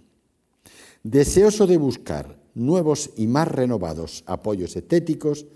Deseoso 1.02 1.66
de 1.66 1.76
buscar 1.76 2.38
nuevos 2.54 3.10
y 3.16 3.26
más 3.26 3.48
renovados 3.48 4.24
apoyos 4.26 4.76
estéticos, 4.76 5.46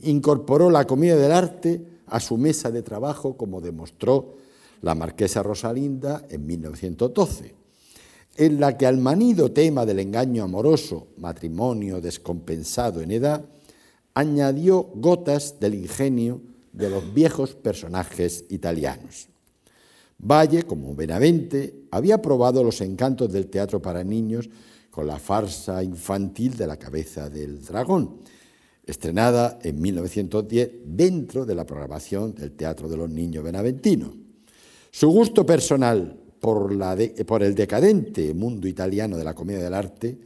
incorporó 0.00 0.70
la 0.70 0.86
comida 0.86 1.16
del 1.16 1.32
arte 1.32 1.84
a 2.06 2.20
su 2.20 2.36
mesa 2.38 2.70
de 2.70 2.82
trabajo, 2.82 3.36
como 3.36 3.60
demostró 3.60 4.36
la 4.80 4.94
marquesa 4.94 5.42
Rosalinda 5.42 6.26
en 6.28 6.46
1912, 6.46 7.54
en 8.36 8.60
la 8.60 8.76
que 8.76 8.86
al 8.86 8.98
manido 8.98 9.52
tema 9.52 9.84
del 9.84 9.98
engaño 9.98 10.44
amoroso, 10.44 11.08
matrimonio 11.18 12.00
descompensado 12.00 13.00
en 13.00 13.10
edad, 13.10 13.44
añadió 14.14 14.90
gotas 14.94 15.60
del 15.60 15.74
ingenio 15.74 16.40
de 16.72 16.90
los 16.90 17.12
viejos 17.12 17.54
personajes 17.54 18.44
italianos. 18.48 19.28
Valle, 20.18 20.64
como 20.64 20.94
Benavente, 20.94 21.86
había 21.90 22.20
probado 22.20 22.62
los 22.62 22.80
encantos 22.80 23.32
del 23.32 23.46
teatro 23.46 23.80
para 23.80 24.04
niños 24.04 24.48
con 24.90 25.06
la 25.06 25.18
farsa 25.18 25.82
infantil 25.82 26.56
de 26.56 26.66
la 26.66 26.76
cabeza 26.76 27.30
del 27.30 27.64
dragón, 27.64 28.18
estrenada 28.84 29.58
en 29.62 29.80
1910 29.80 30.70
dentro 30.84 31.46
de 31.46 31.54
la 31.54 31.64
programación 31.64 32.34
del 32.34 32.52
Teatro 32.52 32.88
de 32.88 32.96
los 32.96 33.08
Niños 33.08 33.44
Benaventino. 33.44 34.12
Su 34.90 35.08
gusto 35.10 35.46
personal 35.46 36.19
por, 36.40 37.42
el 37.42 37.54
decadente 37.54 38.34
mundo 38.34 38.66
italiano 38.66 39.16
de 39.16 39.24
la 39.24 39.34
comedia 39.34 39.62
del 39.62 39.74
arte 39.74 40.18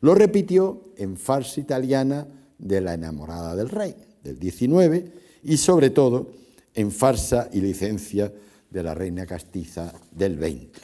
lo 0.00 0.14
repitió 0.14 0.92
en 0.96 1.16
farsa 1.16 1.60
italiana 1.60 2.26
de 2.58 2.80
La 2.80 2.94
enamorada 2.94 3.54
del 3.54 3.68
rey, 3.68 3.94
del 4.22 4.38
19, 4.38 5.12
y 5.44 5.56
sobre 5.56 5.90
todo 5.90 6.30
en 6.74 6.90
farsa 6.90 7.48
y 7.52 7.60
licencia 7.60 8.32
de 8.70 8.82
la 8.82 8.94
reina 8.94 9.26
castiza 9.26 9.92
del 10.10 10.36
20, 10.36 10.80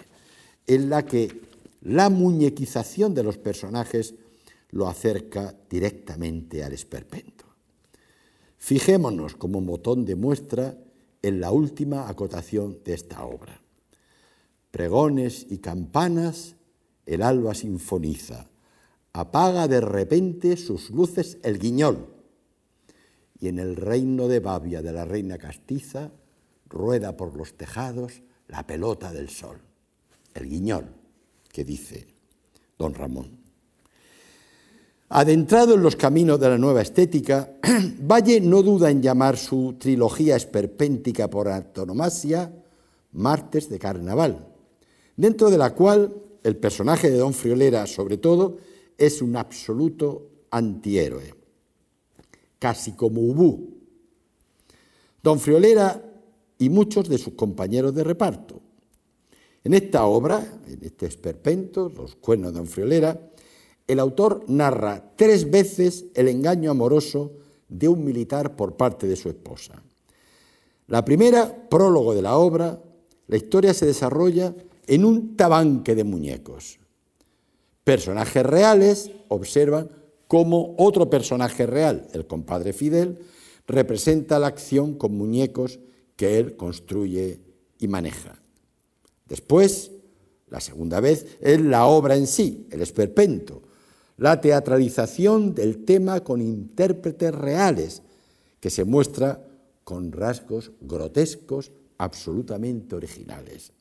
en 0.67 0.91
la 0.91 1.05
que 1.05 1.41
la 1.83 2.11
muñequización 2.11 3.14
de 3.14 3.23
los 3.23 3.38
personajes 3.38 4.14
lo 4.71 4.88
acerca 4.88 5.55
directamente 5.71 6.64
al 6.64 6.73
esperpento. 6.73 7.45
Fijémonos 8.59 9.37
como 9.37 9.61
botón 9.61 10.05
de 10.05 10.17
muestra 10.17 10.76
en 11.23 11.41
la 11.41 11.53
última 11.53 12.09
acotación 12.09 12.79
de 12.85 12.95
esta 12.95 13.25
obra. 13.25 13.63
Pregones 14.75 15.47
y 15.50 15.59
campanas, 15.59 16.57
el 17.07 17.23
alba 17.23 17.54
sinfoniza, 17.54 18.50
apaga 19.12 19.69
de 19.69 19.81
repente 19.81 20.57
sus 20.57 20.90
luces 20.90 21.38
el 21.45 21.61
guiñol, 21.61 22.09
y 23.38 23.47
en 23.47 23.61
el 23.61 23.76
reino 23.76 24.26
de 24.26 24.40
Babia 24.40 24.83
de 24.83 24.93
la 24.93 25.04
reina 25.04 25.38
castiza 25.38 26.11
rueda 26.69 27.16
por 27.16 27.37
los 27.37 27.54
tejados 27.54 28.25
la 28.49 28.66
pelota 28.66 29.12
del 29.12 29.28
sol, 29.28 29.59
el 30.35 30.49
guiñol, 30.49 30.87
que 31.52 31.64
dice 31.64 32.09
don 32.76 32.95
Ramón. 32.95 33.31
Adentrado 35.11 35.75
en 35.75 35.85
los 35.85 35.95
caminos 35.95 36.40
de 36.40 36.49
la 36.49 36.59
nueva 36.59 36.83
estética, 36.83 37.52
Valle 38.00 38.40
no 38.40 38.61
duda 38.61 38.90
en 38.90 39.00
llamar 39.00 39.37
su 39.37 39.76
trilogía 39.78 40.35
esperpéntica 40.35 41.31
por 41.31 41.47
antonomasia 41.47 42.52
Martes 43.12 43.69
de 43.69 43.78
Carnaval, 43.78 44.50
dentro 45.16 45.50
de 45.50 45.59
la 45.59 45.75
cual 45.75 46.14
el 46.42 46.56
personaje 46.56 47.11
de 47.11 47.18
Don 47.18 47.33
Friolera, 47.33 47.87
sobre 47.87 48.18
todo, 48.18 48.59
es 48.99 49.23
un 49.23 49.37
absoluto 49.37 50.30
antihéroe, 50.50 51.35
casi 52.59 52.92
como 52.92 53.21
Ubú. 53.21 53.71
Don 55.23 55.40
Friolera 55.40 56.02
y 56.59 56.68
muchos 56.68 57.09
de 57.09 57.18
sus 57.18 57.35
compañeros 57.35 57.94
de 57.94 58.04
reparto. 58.04 58.61
En 59.64 59.73
esta 59.73 60.04
obra, 60.04 60.61
en 60.66 60.80
este 60.83 61.06
esperpento, 61.06 61.88
Los 61.88 62.16
cuernos 62.16 62.52
de 62.52 62.59
Don 62.59 62.66
Friolera, 62.66 63.18
el 63.87 63.99
autor 63.99 64.44
narra 64.49 65.12
tres 65.16 65.50
veces 65.50 66.06
el 66.14 66.28
engaño 66.28 66.71
amoroso 66.71 67.33
de 67.68 67.88
un 67.88 68.04
militar 68.04 68.56
por 68.56 68.76
parte 68.76 69.06
de 69.06 69.16
su 69.16 69.28
esposa. 69.28 69.83
La 70.87 71.04
primera, 71.04 71.68
prólogo 71.68 72.14
de 72.14 72.23
la 72.23 72.37
obra, 72.37 72.80
la 73.26 73.37
historia 73.37 73.73
se 73.73 73.87
desarrolla 73.87 74.54
en 74.87 75.05
un 75.05 75.37
tabanque 75.37 75.95
de 75.95 76.05
muñecos. 76.05 76.79
Personajes 77.85 78.45
reales 78.45 79.11
observan 79.29 79.91
cómo 80.26 80.75
otro 80.79 81.11
personaje 81.11 81.67
real, 81.67 82.09
el 82.12 82.26
compadre 82.26 82.73
Fidel, 82.73 83.19
representa 83.67 84.38
la 84.38 84.49
acción 84.49 84.95
con 84.95 85.17
muñecos 85.17 85.81
que 86.17 86.38
él 86.38 86.57
construye 86.57 87.41
y 87.79 87.88
maneja. 87.88 88.41
Después, 89.29 89.91
la 90.49 90.61
segunda 90.61 91.00
vez, 91.00 91.38
es 91.41 91.61
la 91.61 91.87
obra 91.87 92.17
en 92.17 92.26
sí, 92.26 92.67
el 92.71 92.81
esperpento, 92.83 93.62
la 94.17 94.41
teatralización 94.41 95.55
del 95.55 95.85
tema 95.85 96.21
con 96.21 96.41
intérpretes 96.41 97.35
reales, 97.35 98.02
que 98.61 98.71
se 98.71 98.85
muestra 98.85 99.47
con 99.82 100.13
rasgos 100.13 100.73
grotescos 100.80 101.71
absolutamente 101.99 102.95
originales. 102.95 103.74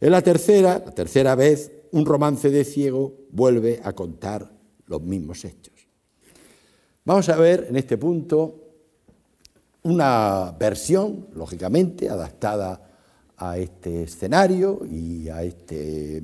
En 0.00 0.10
la 0.10 0.22
tercera, 0.22 0.82
la 0.84 0.92
tercera 0.92 1.34
vez, 1.34 1.72
un 1.92 2.04
romance 2.04 2.50
de 2.50 2.64
ciego 2.64 3.12
vuelve 3.30 3.80
a 3.82 3.92
contar 3.92 4.50
los 4.86 5.02
mismos 5.02 5.44
hechos. 5.44 5.74
Vamos 7.04 7.28
a 7.28 7.36
ver 7.36 7.66
en 7.68 7.76
este 7.76 7.98
punto 7.98 8.60
una 9.82 10.54
versión, 10.58 11.28
lógicamente, 11.34 12.08
adaptada 12.08 12.80
a 13.36 13.58
este 13.58 14.04
escenario 14.04 14.80
y 14.90 15.28
a 15.28 15.42
este, 15.42 16.22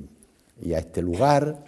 y 0.61 0.73
a 0.73 0.79
este 0.79 1.01
lugar, 1.01 1.63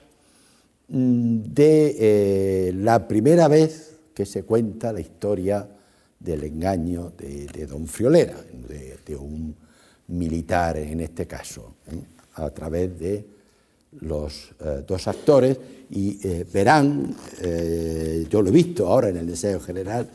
mm, 0.88 1.42
de 1.44 1.96
eh, 2.00 2.74
la 2.74 3.08
primera 3.08 3.48
vez 3.48 3.98
que 4.14 4.26
se 4.26 4.44
cuenta 4.44 4.94
la 4.94 5.02
historia 5.02 5.68
del 6.20 6.44
engaño 6.44 7.12
de, 7.18 7.68
don 7.68 7.88
Friolera, 7.88 8.38
de, 9.06 9.16
un 9.16 9.56
militar 10.08 10.78
en 10.78 11.00
este 11.02 11.28
caso, 11.28 11.76
¿eh? 11.92 12.02
a 12.36 12.50
través 12.50 13.00
de 13.00 13.26
los 14.02 14.52
eh, 14.60 14.84
dos 14.88 15.08
actores 15.08 15.58
y 15.90 16.18
verán, 16.52 17.16
yo 18.30 18.42
lo 18.42 18.50
he 18.50 18.52
visto 18.52 18.88
ahora 18.88 19.10
en 19.10 19.18
el 19.18 19.28
Deseo 19.28 19.60
General, 19.60 20.10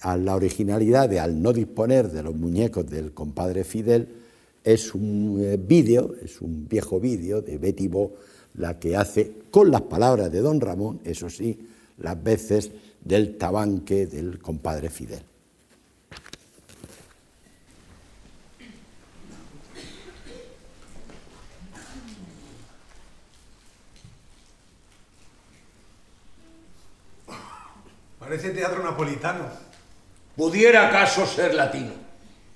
a 0.00 0.16
la 0.16 0.34
originalidad 0.34 1.10
de 1.10 1.20
al 1.20 1.42
no 1.42 1.52
disponer 1.52 2.10
de 2.10 2.22
los 2.22 2.34
muñecos 2.34 2.88
del 2.88 3.12
compadre 3.12 3.64
Fidel, 3.64 4.08
es 4.64 4.94
un 4.94 5.38
eh, 5.40 5.56
vídeo, 5.56 6.14
es 6.22 6.40
un 6.40 6.66
viejo 6.68 7.00
vídeo 7.00 7.40
de 7.42 7.58
Betty 7.58 7.88
Bo, 7.88 8.14
la 8.54 8.78
que 8.78 8.96
hace 8.96 9.32
con 9.50 9.70
las 9.70 9.82
palabras 9.82 10.30
de 10.30 10.40
don 10.40 10.60
Ramón, 10.60 11.00
eso 11.04 11.30
sí, 11.30 11.58
las 11.98 12.22
veces 12.22 12.70
del 13.02 13.36
tabanque 13.36 14.06
del 14.06 14.38
compadre 14.38 14.90
Fidel. 14.90 15.22
Parece 28.30 28.50
teatro 28.50 28.84
napolitano. 28.84 29.42
¿Pudiera 30.36 30.86
acaso 30.86 31.26
ser 31.26 31.52
latino? 31.52 31.90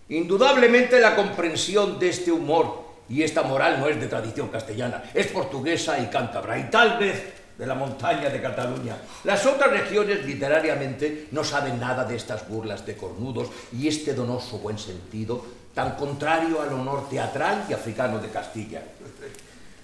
Indudablemente 0.09 1.01
la 1.01 1.17
comprensión 1.17 1.99
de 1.99 2.11
este 2.11 2.31
humor 2.31 2.85
y 3.09 3.25
esta 3.25 3.43
moral 3.43 3.81
no 3.81 3.89
es 3.89 3.99
de 3.99 4.07
tradición 4.07 4.51
castellana, 4.51 5.03
es 5.13 5.27
portuguesa 5.27 5.99
y 5.99 6.07
cántabra, 6.07 6.61
y 6.61 6.71
tal 6.71 6.97
vez 7.01 7.25
de 7.59 7.67
la 7.67 7.75
montaña 7.75 8.31
de 8.31 8.41
Cataluña. 8.41 8.97
Las 9.25 9.47
otras 9.47 9.73
regiones 9.73 10.25
literariamente 10.25 11.27
no 11.33 11.43
saben 11.43 11.81
nada 11.81 12.05
de 12.05 12.15
estas 12.15 12.49
burlas 12.49 12.87
de 12.87 12.97
cornudos 12.97 13.49
y 13.73 13.89
este 13.89 14.15
donoso 14.15 14.59
buen 14.59 14.79
sentido 14.79 15.45
tan 15.75 15.97
contrario 15.97 16.63
al 16.63 16.73
honor 16.73 17.09
teatral 17.09 17.67
y 17.69 17.73
africano 17.73 18.21
de 18.21 18.29
Castilla. 18.29 18.81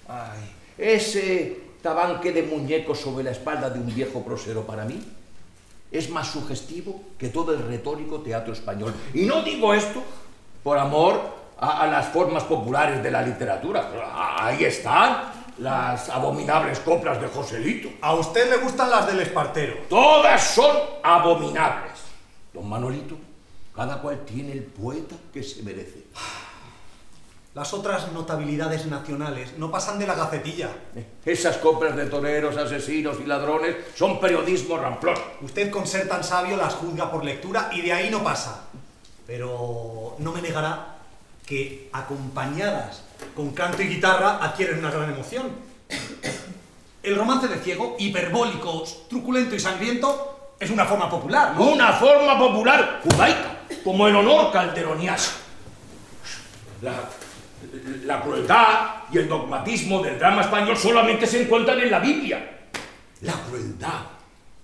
Ay, 0.07 0.53
ese 0.79 1.61
tabanque 1.83 2.31
de 2.31 2.45
muñecos 2.45 3.01
sobre 3.01 3.25
la 3.25 3.33
espalda 3.33 3.69
de 3.69 3.81
un 3.81 3.93
viejo 3.93 4.25
prosero 4.25 4.65
para 4.65 4.85
mí 4.85 5.17
es 5.91 6.11
más 6.11 6.29
sugestivo 6.29 7.01
que 7.19 7.29
todo 7.29 7.53
el 7.53 7.67
retórico 7.67 8.21
teatro 8.21 8.53
español. 8.53 8.95
Y 9.15 9.27
no 9.27 9.43
digo 9.43 9.75
esto 9.75 10.03
por 10.63 10.79
amor 10.79 11.21
a, 11.59 11.87
las 11.87 12.09
formas 12.09 12.45
populares 12.45 13.03
de 13.03 13.11
la 13.11 13.23
literatura. 13.23 13.91
Ahí 14.39 14.65
están 14.65 15.33
las 15.59 16.09
abominables 16.09 16.81
coplas 16.81 17.21
de 17.21 17.29
Joselito. 17.29 17.89
A 18.01 18.15
usted 18.15 18.51
le 18.51 18.57
gustan 18.59 18.91
las 18.91 19.07
del 19.07 19.21
Espartero. 19.21 19.75
Todas 19.89 20.43
son 20.55 20.77
abominables. 21.03 21.93
Don 22.53 22.69
Manolito, 22.69 23.17
cada 23.75 24.01
cual 24.01 24.21
tiene 24.25 24.53
el 24.53 24.63
poeta 24.63 25.17
que 25.33 25.43
se 25.43 25.63
merece. 25.63 26.05
Las 27.53 27.75
otras 27.75 28.13
notabilidades 28.13 28.87
nacionales 28.87 29.59
no 29.59 29.73
pasan 29.73 29.99
de 29.99 30.07
la 30.07 30.15
gacetilla. 30.15 30.69
Esas 31.25 31.57
coplas 31.57 31.97
de 31.97 32.07
toreros, 32.07 32.57
asesinos 32.57 33.17
y 33.21 33.27
ladrones 33.27 33.75
son 33.97 34.21
periodismo 34.21 34.79
ramplón. 34.79 35.17
Usted, 35.43 35.69
con 35.69 35.85
ser 35.85 36.09
tan 36.09 36.23
sabio, 36.23 36.57
las 36.57 36.75
juzga 36.75 37.11
por 37.11 37.25
lectura 37.25 37.69
y 37.73 37.81
de 37.81 37.93
ahí 37.93 38.09
no 38.09 38.23
pasa. 38.23 38.67
Pero 39.27 40.15
no 40.19 40.31
me 40.31 40.41
negará 40.41 40.99
que, 41.45 41.91
acompañadas 41.93 43.03
con 43.35 43.51
canto 43.51 43.83
y 43.83 43.89
guitarra, 43.89 44.39
adquieren 44.41 44.79
una 44.79 44.93
gran 44.93 45.13
emoción. 45.13 45.51
El 47.03 47.17
romance 47.17 47.49
de 47.49 47.59
ciego, 47.59 47.97
hiperbólico, 47.99 48.85
truculento 49.09 49.57
y 49.57 49.61
sangriento, 49.61 50.53
es 50.61 50.71
una 50.71 50.85
forma 50.85 51.11
popular, 51.11 51.57
¿no? 51.57 51.65
Una 51.65 51.95
forma 51.95 52.39
popular 52.39 53.01
judaica, 53.03 53.63
como 53.83 54.07
el 54.07 54.15
honor 54.15 54.53
calderoniano. 54.53 55.19
La 56.83 56.93
la 58.05 58.23
crueldad 58.23 59.05
y 59.13 59.19
el 59.19 59.29
dogmatismo 59.29 60.03
del 60.03 60.19
drama 60.19 60.43
español 60.43 60.77
solamente 60.77 61.27
se 61.27 61.43
encuentran 61.43 61.79
en 61.81 61.91
la 61.91 61.99
Biblia. 61.99 62.59
La 63.23 63.35
crueldad 63.35 64.01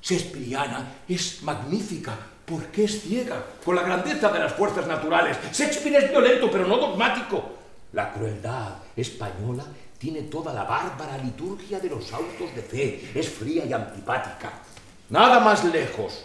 shakespeariana 0.02 1.02
es 1.08 1.42
magnífica 1.42 2.16
porque 2.44 2.84
es 2.84 3.02
ciega 3.02 3.44
con 3.64 3.74
la 3.74 3.82
grandeza 3.82 4.30
de 4.30 4.38
las 4.38 4.52
fuerzas 4.52 4.86
naturales. 4.86 5.36
Shakespeare 5.52 6.04
es 6.04 6.10
violento 6.10 6.50
pero 6.50 6.66
no 6.66 6.76
dogmático. 6.76 7.56
La 7.92 8.12
crueldad 8.12 8.76
española 8.96 9.64
tiene 9.98 10.22
toda 10.22 10.52
la 10.52 10.64
bárbara 10.64 11.18
liturgia 11.18 11.80
de 11.80 11.90
los 11.90 12.12
autos 12.12 12.54
de 12.54 12.62
fe. 12.62 13.10
Es 13.14 13.28
fría 13.28 13.64
y 13.64 13.72
antipática. 13.72 14.52
Nada 15.10 15.40
más 15.40 15.64
lejos 15.64 16.24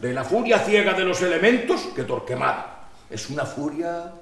de 0.00 0.12
la 0.12 0.24
furia 0.24 0.58
ciega 0.58 0.94
de 0.94 1.04
los 1.04 1.22
elementos 1.22 1.80
que 1.94 2.02
Torquemada. 2.04 2.88
Es 3.08 3.28
una 3.30 3.44
furia 3.44 4.12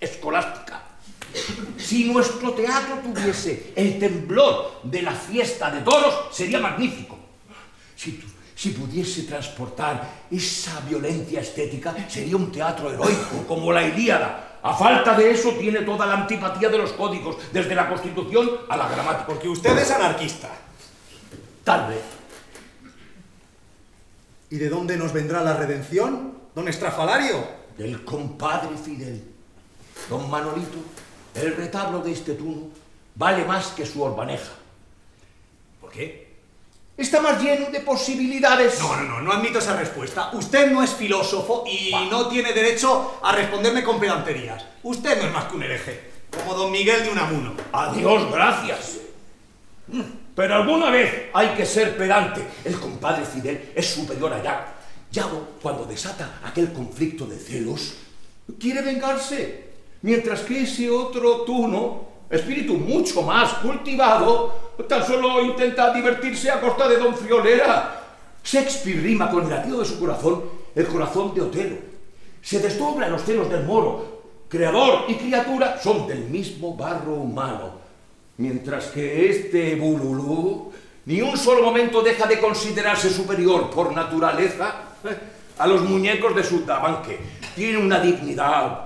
escolástica. 0.00 0.82
Si 1.76 2.04
nuestro 2.04 2.52
teatro 2.52 2.98
tuviese 3.02 3.72
el 3.74 3.98
temblor 3.98 4.80
de 4.84 5.02
la 5.02 5.12
fiesta 5.12 5.70
de 5.70 5.80
toros, 5.80 6.28
sería 6.30 6.60
magnífico. 6.60 7.18
Si, 7.96 8.22
si 8.54 8.70
pudiese 8.70 9.22
transportar 9.24 10.26
esa 10.30 10.80
violencia 10.80 11.40
estética, 11.40 11.94
sería 12.08 12.36
un 12.36 12.52
teatro 12.52 12.92
heroico, 12.92 13.44
como 13.48 13.72
la 13.72 13.82
Ilíada. 13.82 14.60
A 14.62 14.74
falta 14.74 15.14
de 15.14 15.30
eso, 15.30 15.50
tiene 15.52 15.80
toda 15.80 16.06
la 16.06 16.14
antipatía 16.14 16.68
de 16.68 16.78
los 16.78 16.92
códigos, 16.92 17.36
desde 17.52 17.74
la 17.74 17.88
Constitución 17.88 18.50
a 18.68 18.76
la 18.76 18.88
gramática. 18.88 19.26
Porque 19.26 19.48
usted 19.48 19.76
es 19.76 19.90
anarquista. 19.90 20.48
Tal 21.64 21.88
vez. 21.88 22.02
¿Y 24.50 24.56
de 24.56 24.68
dónde 24.68 24.96
nos 24.96 25.12
vendrá 25.12 25.42
la 25.42 25.56
redención, 25.56 26.38
don 26.54 26.68
Estrafalario? 26.68 27.44
Del 27.76 28.04
compadre 28.04 28.76
Fidel. 28.78 29.33
Don 30.08 30.30
Manolito, 30.30 30.78
el 31.34 31.56
retablo 31.56 32.00
de 32.00 32.12
este 32.12 32.34
tuno 32.34 32.68
vale 33.14 33.44
más 33.44 33.68
que 33.68 33.86
su 33.86 34.02
orbaneja. 34.02 34.52
¿Por 35.80 35.90
qué? 35.90 36.24
Está 36.96 37.20
más 37.20 37.42
lleno 37.42 37.70
de 37.70 37.80
posibilidades. 37.80 38.78
No, 38.78 38.96
no, 38.96 39.02
no, 39.02 39.20
no 39.20 39.32
admito 39.32 39.58
esa 39.58 39.76
respuesta. 39.76 40.30
Usted 40.32 40.70
no 40.70 40.82
es 40.82 40.90
filósofo 40.90 41.64
y 41.66 41.92
no 42.08 42.28
tiene 42.28 42.52
derecho 42.52 43.18
a 43.22 43.32
responderme 43.32 43.82
con 43.82 43.98
pedanterías. 43.98 44.64
Usted 44.82 45.20
no 45.20 45.26
es 45.26 45.32
más 45.32 45.44
que 45.46 45.56
un 45.56 45.62
hereje, 45.64 46.10
como 46.30 46.54
don 46.54 46.70
Miguel 46.70 47.02
de 47.02 47.10
Unamuno. 47.10 47.54
Adiós, 47.72 48.30
gracias. 48.30 48.98
Pero 50.36 50.54
alguna 50.54 50.90
vez 50.90 51.30
hay 51.32 51.48
que 51.50 51.66
ser 51.66 51.96
pedante. 51.96 52.44
El 52.64 52.78
compadre 52.78 53.24
Fidel 53.24 53.72
es 53.74 53.86
superior 53.86 54.32
a 54.32 54.42
Yago. 54.42 54.64
Yago, 55.10 55.48
cuando 55.62 55.84
desata 55.84 56.40
aquel 56.44 56.72
conflicto 56.72 57.26
de 57.26 57.38
celos, 57.38 57.94
quiere 58.58 58.82
vengarse. 58.82 59.73
Mientras 60.04 60.42
que 60.42 60.64
ese 60.64 60.90
otro 60.90 61.44
tuno, 61.46 62.04
espíritu 62.28 62.74
mucho 62.74 63.22
más 63.22 63.54
cultivado, 63.54 64.74
tan 64.86 65.02
solo 65.02 65.42
intenta 65.42 65.94
divertirse 65.94 66.50
a 66.50 66.60
costa 66.60 66.86
de 66.86 66.98
Don 66.98 67.16
Friolera. 67.16 68.02
Shakespeare 68.44 69.00
rima 69.00 69.30
con 69.30 69.44
el 69.44 69.48
latido 69.48 69.78
de 69.78 69.86
su 69.86 69.98
corazón 69.98 70.42
el 70.74 70.86
corazón 70.88 71.34
de 71.34 71.40
Otelo. 71.40 71.76
Se 72.42 72.58
desdobla 72.58 73.08
los 73.08 73.22
celos 73.22 73.48
del 73.48 73.64
moro. 73.64 74.20
Creador 74.46 75.06
y 75.08 75.14
criatura 75.14 75.80
son 75.82 76.06
del 76.06 76.24
mismo 76.24 76.76
barro 76.76 77.14
humano. 77.14 77.70
Mientras 78.36 78.88
que 78.88 79.30
este 79.30 79.74
Bululú 79.76 80.70
ni 81.06 81.22
un 81.22 81.38
solo 81.38 81.62
momento 81.62 82.02
deja 82.02 82.26
de 82.26 82.40
considerarse 82.40 83.08
superior 83.08 83.70
por 83.70 83.94
naturaleza 83.94 84.82
eh, 85.02 85.16
a 85.56 85.66
los 85.66 85.80
muñecos 85.80 86.34
de 86.34 86.44
su 86.44 86.60
tabanque. 86.60 87.18
Tiene 87.56 87.78
una 87.78 88.00
dignidad 88.00 88.83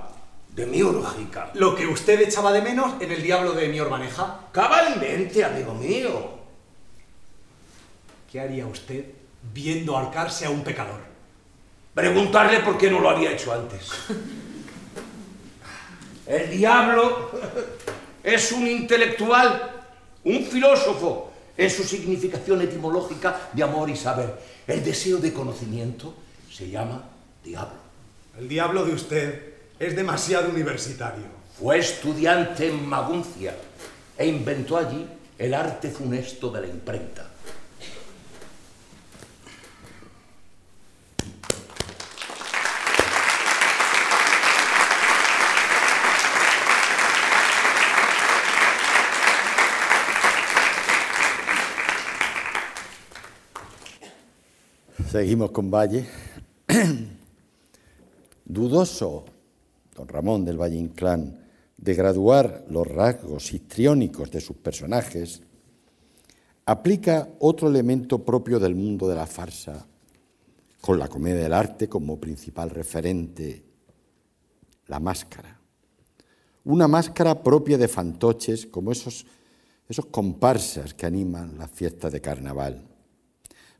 demiúrgica. 0.59 1.51
Lo 1.55 1.75
que 1.75 1.87
usted 1.87 2.21
echaba 2.21 2.51
de 2.51 2.61
menos 2.61 3.01
en 3.01 3.11
el 3.11 3.23
diablo 3.23 3.53
de 3.53 3.67
mi 3.69 3.79
orbaneja. 3.79 4.47
Cabalmente, 4.51 5.43
amigo 5.43 5.73
mío. 5.73 6.39
¿Qué 8.31 8.39
haría 8.39 8.67
usted 8.67 9.05
viendo 9.53 9.97
ahorcarse 9.97 10.45
a 10.45 10.49
un 10.49 10.63
pecador? 10.63 10.99
Preguntarle 11.93 12.59
por 12.59 12.77
qué 12.77 12.91
no 12.91 12.99
lo 12.99 13.09
había 13.09 13.31
hecho 13.31 13.53
antes. 13.53 13.89
El 16.27 16.51
diablo 16.51 17.31
es 18.23 18.51
un 18.51 18.67
intelectual, 18.67 19.85
un 20.23 20.45
filósofo, 20.45 21.31
en 21.57 21.69
su 21.69 21.83
significación 21.83 22.61
etimológica 22.61 23.49
de 23.51 23.63
amor 23.63 23.89
y 23.89 23.95
saber. 23.95 24.39
El 24.65 24.83
deseo 24.83 25.17
de 25.17 25.33
conocimiento 25.33 26.13
se 26.49 26.69
llama 26.69 27.03
diablo. 27.43 27.79
El 28.37 28.47
diablo 28.47 28.85
de 28.85 28.93
usted 28.93 29.48
es 29.79 29.95
demasiado 29.95 30.49
universitario. 30.49 31.23
Fue 31.57 31.79
estudiante 31.79 32.67
en 32.67 32.85
Maguncia 32.85 33.55
e 34.17 34.27
inventó 34.27 34.77
allí 34.77 35.07
el 35.37 35.53
arte 35.53 35.89
funesto 35.89 36.51
de 36.51 36.61
la 36.61 36.67
imprenta. 36.67 37.25
Seguimos 55.09 55.51
con 55.51 55.71
Valle. 55.71 56.07
Dudoso 58.45 59.38
don 59.99 60.07
Ramón 60.07 60.45
del 60.45 60.57
Valle 60.57 60.77
Inclán 60.77 61.37
de 61.75 61.93
graduar 61.93 62.65
los 62.69 62.87
rasgos 62.87 63.51
histriónicos 63.51 64.31
de 64.31 64.39
sus 64.39 64.55
personajes, 64.55 65.41
aplica 66.65 67.27
otro 67.39 67.67
elemento 67.67 68.23
propio 68.23 68.59
del 68.59 68.75
mundo 68.75 69.09
de 69.09 69.15
la 69.15 69.27
farsa, 69.27 69.85
con 70.79 70.97
la 70.97 71.09
comedia 71.09 71.43
del 71.43 71.53
arte 71.53 71.89
como 71.89 72.17
principal 72.17 72.69
referente, 72.69 73.61
la 74.87 75.01
máscara. 75.01 75.59
Una 76.63 76.87
máscara 76.87 77.43
propia 77.43 77.77
de 77.77 77.89
fantoches, 77.89 78.67
como 78.67 78.93
esos, 78.93 79.25
esos 79.89 80.05
comparsas 80.05 80.93
que 80.93 81.05
animan 81.05 81.57
las 81.57 81.71
fiestas 81.71 82.13
de 82.13 82.21
carnaval. 82.21 82.87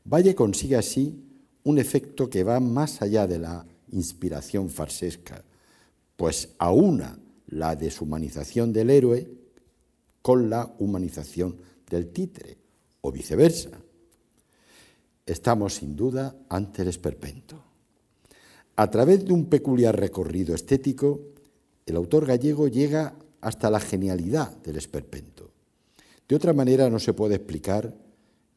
Valle 0.04 0.36
consigue 0.36 0.76
así 0.76 1.24
un 1.64 1.80
efecto 1.80 2.30
que 2.30 2.44
va 2.44 2.60
más 2.60 3.02
allá 3.02 3.26
de 3.26 3.40
la 3.40 3.66
inspiración 3.92 4.70
farsesca, 4.70 5.44
pues 6.20 6.50
aúna 6.58 7.18
la 7.48 7.78
deshumanización 7.78 8.74
del 8.74 8.90
héroe 8.90 9.32
con 10.22 10.50
la 10.50 10.76
humanización 10.80 11.56
del 11.90 12.10
títere, 12.10 12.58
o 13.00 13.10
viceversa. 13.10 13.70
Estamos 15.26 15.76
sin 15.76 15.96
duda 15.96 16.36
ante 16.50 16.82
el 16.82 16.90
esperpento. 16.90 17.64
A 18.76 18.92
través 18.92 19.24
de 19.24 19.32
un 19.32 19.46
peculiar 19.46 19.98
recorrido 19.98 20.54
estético, 20.54 21.22
el 21.86 21.96
autor 21.96 22.26
gallego 22.26 22.68
llega 22.68 23.16
hasta 23.40 23.72
la 23.72 23.80
genialidad 23.80 24.58
del 24.58 24.76
esperpento. 24.76 25.52
De 26.28 26.36
otra 26.36 26.52
manera 26.52 26.90
no 26.90 27.00
se 27.00 27.14
puede 27.14 27.36
explicar 27.36 27.96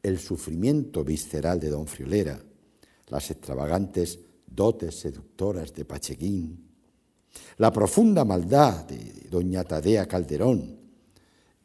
el 0.03 0.19
sufrimiento 0.19 1.05
visceral 1.05 1.61
de 1.61 1.69
don 1.69 1.87
Friolera, 1.87 2.43
las 3.07 3.31
extravagantes 3.31 4.19
dotes 4.45 4.95
seductoras 4.95 5.73
de 5.73 5.85
Pachequín, 5.85 6.62
la 7.57 7.71
profunda 7.71 8.25
maldad 8.25 8.85
de 8.85 9.27
doña 9.29 9.63
Tadea 9.63 10.07
Calderón, 10.07 10.77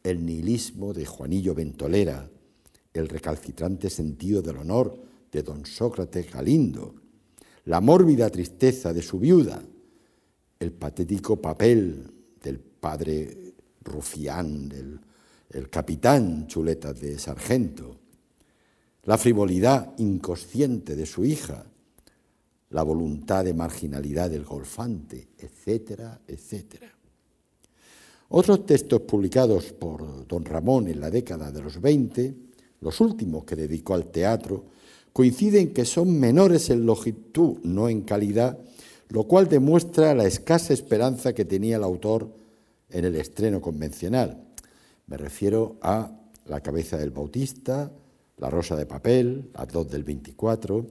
el 0.03 0.25
nihilismo 0.25 0.93
de 0.93 1.07
Juanillo 1.07 1.55
Ventolera, 1.55 2.29
el 2.93 3.09
recalcitrante 3.09 3.91
sentido 3.91 4.43
del 4.43 4.57
honor 4.57 4.97
de 5.31 5.43
don 5.43 5.67
Sócrates 5.67 6.33
Galindo, 6.33 6.95
la 7.67 7.81
mórbida 7.81 8.31
tristeza 8.31 8.93
de 8.93 9.03
su 9.03 9.19
viuda, 9.19 9.63
el 10.59 10.73
patético 10.73 11.37
papel 11.37 12.11
del 12.43 12.59
padre 12.59 13.55
rufián, 13.83 14.69
del 14.69 15.01
el 15.51 15.71
capitán 15.71 16.47
chuleta 16.47 16.93
de 16.93 17.19
sargento, 17.19 17.97
la 19.05 19.17
frivolidad 19.17 19.95
inconsciente 19.99 20.95
de 20.95 21.07
su 21.07 21.25
hija, 21.25 21.65
la 22.71 22.83
voluntad 22.83 23.45
de 23.45 23.55
marginalidad 23.55 24.31
del 24.31 24.45
golfante, 24.45 25.29
etcétera, 25.39 26.21
etcétera. 26.27 26.93
Otros 28.31 28.67
textos 28.67 29.01
publicados 29.03 29.73
por 29.73 30.27
don 30.27 30.45
Ramón 30.45 30.89
en 30.89 31.01
la 31.01 31.11
década 31.11 31.51
de 31.51 31.63
los 31.63 31.81
20, 31.81 32.35
los 32.81 33.01
últimos 33.01 33.45
que 33.45 33.57
dedicó 33.57 33.95
al 33.95 34.09
teatro, 34.09 34.67
coinciden 35.15 35.73
que 35.73 35.87
son 35.87 36.21
menores 36.21 36.69
en 36.69 36.85
longitud, 36.85 37.59
no 37.63 37.89
en 37.89 38.03
calidad, 38.03 38.59
lo 39.09 39.25
cual 39.25 39.49
demuestra 39.49 40.15
la 40.15 40.27
escasa 40.27 40.75
esperanza 40.75 41.33
que 41.33 41.47
tenía 41.47 41.77
el 41.77 41.85
autor 41.85 42.31
en 42.91 43.07
el 43.07 43.17
estreno 43.17 43.63
convencional. 43.63 44.45
Me 45.07 45.17
refiero 45.17 45.79
a 45.81 46.13
La 46.45 46.61
cabeza 46.61 46.99
del 46.99 47.11
Bautista, 47.11 47.91
la 48.37 48.51
Rosa 48.51 48.77
de 48.77 48.87
Papel, 48.87 49.51
las 49.55 49.69
dos 49.69 49.91
del 49.91 50.05
24, 50.05 50.87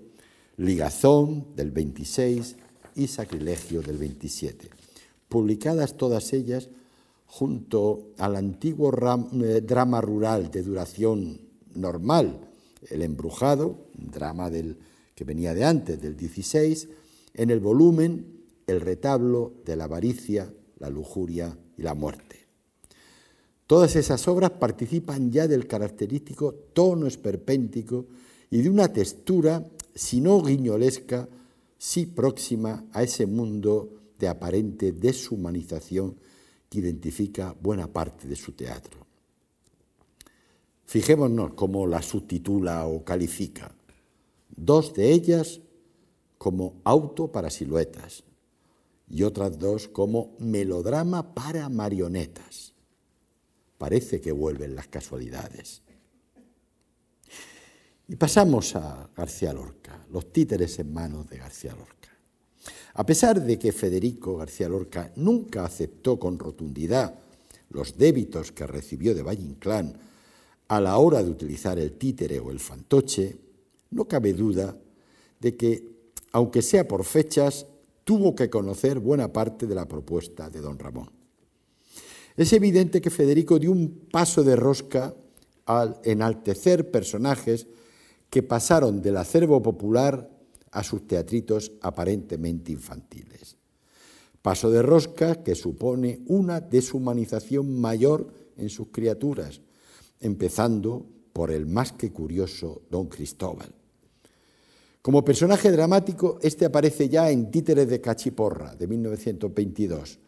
Ligazón 0.58 1.56
del 1.56 1.72
26 1.72 2.56
y 2.96 3.08
Sacrilegio 3.08 3.82
del 3.82 3.98
27, 3.98 4.70
publicadas 5.30 5.98
todas 5.98 6.34
ellas 6.34 6.70
junto 7.26 8.14
al 8.18 8.36
antiguo 8.36 8.92
eh, 8.92 9.62
drama 9.62 10.02
rural 10.02 10.50
de 10.50 10.64
duración 10.64 11.42
normal, 11.74 12.50
El 12.90 13.02
Embrujado, 13.02 13.88
drama 13.94 14.50
del, 14.50 14.78
que 15.14 15.24
venía 15.24 15.54
de 15.54 15.66
antes, 15.66 16.02
del 16.02 16.18
16, 16.18 16.90
en 17.34 17.50
el 17.52 17.60
volumen 17.60 18.44
El 18.66 18.82
retablo 18.82 19.54
de 19.66 19.76
la 19.76 19.86
avaricia 19.86 20.52
la 20.80 20.90
lujuria 20.90 21.58
y 21.78 21.82
la 21.82 21.94
muerte. 21.94 22.48
Todas 23.66 23.96
esas 23.96 24.28
obras 24.28 24.52
participan 24.52 25.32
ya 25.32 25.48
del 25.48 25.68
característico 25.68 26.54
tono 26.74 27.08
esperpéntico 27.08 28.06
y 28.50 28.62
de 28.62 28.70
una 28.70 28.94
textura, 28.94 29.66
si 29.98 30.22
no 30.22 30.42
guiñolesca, 30.42 31.28
sí 31.78 32.06
próxima 32.06 32.86
a 32.94 33.04
ese 33.04 33.26
mundo 33.26 33.98
de 34.20 34.28
aparente 34.28 34.92
deshumanización 34.92 36.18
que 36.70 36.80
identifica 36.80 37.56
buena 37.60 37.92
parte 37.92 38.28
de 38.28 38.36
su 38.36 38.52
teatro. 38.52 39.06
Fijémonos 40.86 41.54
cómo 41.54 41.88
la 41.88 42.02
subtitula 42.02 42.88
o 42.88 43.04
califica. 43.04 43.76
Dos 44.56 44.94
de 44.94 45.12
ellas 45.12 45.62
como 46.38 46.80
auto 46.84 47.32
para 47.32 47.50
siluetas 47.50 48.24
y 49.10 49.24
otras 49.24 49.58
dos 49.58 49.88
como 49.88 50.36
melodrama 50.40 51.34
para 51.34 51.70
marionetas. 51.70 52.74
Parece 53.78 54.22
que 54.22 54.32
vuelven 54.32 54.76
las 54.76 54.88
casualidades. 54.88 55.82
Y 58.10 58.16
pasamos 58.16 58.74
a 58.78 59.10
García 59.16 59.52
Lorca, 59.52 60.06
los 60.12 60.32
títeres 60.32 60.80
en 60.80 60.94
manos 60.94 61.30
de 61.30 61.38
García 61.38 61.76
Lorca. 61.76 62.10
A 62.94 63.06
pesar 63.06 63.42
de 63.42 63.60
que 63.60 63.74
Federico 63.74 64.38
García 64.38 64.70
Lorca 64.70 65.12
nunca 65.18 65.66
aceptó 65.66 66.18
con 66.18 66.40
rotundidad 66.40 67.20
los 67.70 67.98
débitos 67.98 68.54
que 68.54 68.66
recibió 68.66 69.14
de 69.14 69.24
Valle 69.24 69.44
Inclán 69.44 69.94
a 70.70 70.80
la 70.80 70.98
hora 70.98 71.22
de 71.22 71.30
utilizar 71.30 71.78
el 71.80 71.94
títere 71.94 72.40
o 72.40 72.50
el 72.50 72.60
fantoche, 72.60 73.38
no 73.92 74.06
cabe 74.06 74.34
duda 74.34 74.78
de 75.40 75.56
que, 75.58 75.84
aunque 76.32 76.62
sea 76.62 76.88
por 76.88 77.04
fechas, 77.04 77.66
tuvo 78.06 78.34
que 78.36 78.50
conocer 78.50 79.00
buena 79.00 79.34
parte 79.34 79.68
de 79.68 79.76
la 79.76 79.86
propuesta 79.86 80.50
de 80.50 80.62
don 80.62 80.80
Ramón. 80.80 81.12
Es 82.38 82.54
evidente 82.54 83.02
que 83.02 83.10
Federico 83.10 83.60
dio 83.60 83.72
un 83.72 84.08
paso 84.10 84.44
de 84.44 84.56
rosca 84.56 85.14
al 85.66 86.00
enaltecer 86.04 86.90
personajes 86.90 87.68
que 88.30 88.44
pasaron 88.44 89.02
del 89.02 89.18
acervo 89.18 89.62
popular 89.62 90.30
a 90.72 90.84
sus 90.84 91.08
teatritos 91.08 91.72
aparentemente 91.82 92.72
infantiles. 92.72 93.58
Paso 94.42 94.70
de 94.70 94.82
rosca 94.82 95.44
que 95.44 95.56
supone 95.56 96.22
una 96.28 96.62
deshumanización 96.62 97.80
mayor 97.80 98.34
en 98.58 98.70
sus 98.70 98.88
criaturas, 98.90 99.62
empezando 100.20 101.06
por 101.34 101.52
el 101.52 101.66
más 101.66 101.92
que 101.94 102.12
curioso 102.12 102.82
don 102.90 103.08
Cristóbal. 103.08 103.74
Como 105.02 105.24
personaje 105.24 105.72
dramático, 105.72 106.38
este 106.42 106.66
aparece 106.66 107.08
ya 107.08 107.32
en 107.32 107.50
Títeres 107.50 107.88
de 107.88 108.02
Cachiporra, 108.02 108.76
de 108.76 108.88
1922, 108.88 110.20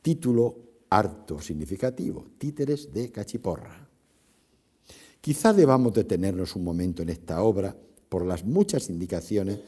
título 0.00 0.56
harto 0.88 1.40
significativo, 1.40 2.26
Títeres 2.38 2.92
de 2.92 3.10
Cachiporra. 3.10 3.89
Quizá 5.20 5.52
debamos 5.52 5.92
detenernos 5.92 6.56
un 6.56 6.64
momento 6.64 7.02
en 7.02 7.10
esta 7.10 7.42
obra 7.42 7.76
por 8.08 8.24
las 8.24 8.44
muchas 8.44 8.88
indicaciones 8.88 9.60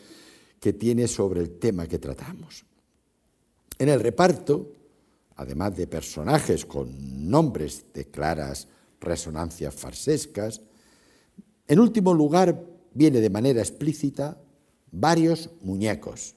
que 0.59 0.73
tiene 0.73 1.09
sobre 1.09 1.41
el 1.41 1.59
tema 1.59 1.87
que 1.87 1.99
tratamos. 1.99 2.65
En 3.79 3.89
el 3.89 4.01
reparto, 4.01 4.73
además 5.37 5.77
de 5.77 5.87
personajes 5.87 6.65
con 6.65 7.29
nombres 7.29 7.87
de 7.93 8.07
claras 8.07 8.69
resonancias 9.01 9.75
farsescas. 9.75 10.61
En 11.67 11.81
último 11.81 12.15
lugar, 12.15 12.65
viene 12.95 13.21
de 13.21 13.31
manera 13.31 13.61
explícita 13.61 14.41
varios 14.91 15.51
muñecos. 15.63 16.35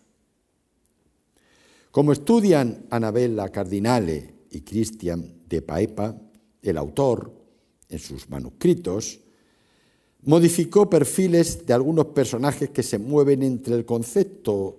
Como 1.92 2.12
estudian 2.12 2.86
Anabella 2.90 3.50
Cardinale 3.50 4.34
y 4.50 4.62
Christian 4.62 5.44
de 5.48 5.62
Paepa, 5.62 6.20
el 6.62 6.78
autor, 6.78 7.45
en 7.90 8.00
sus 8.00 8.30
manuscritos, 8.30 9.20
modificó 10.24 10.90
perfiles 10.90 11.66
de 11.66 11.74
algunos 11.74 12.08
personajes 12.08 12.70
que 12.72 12.84
se 12.84 12.98
mueven 12.98 13.44
entre 13.44 13.76
el 13.76 13.86
concepto 13.86 14.78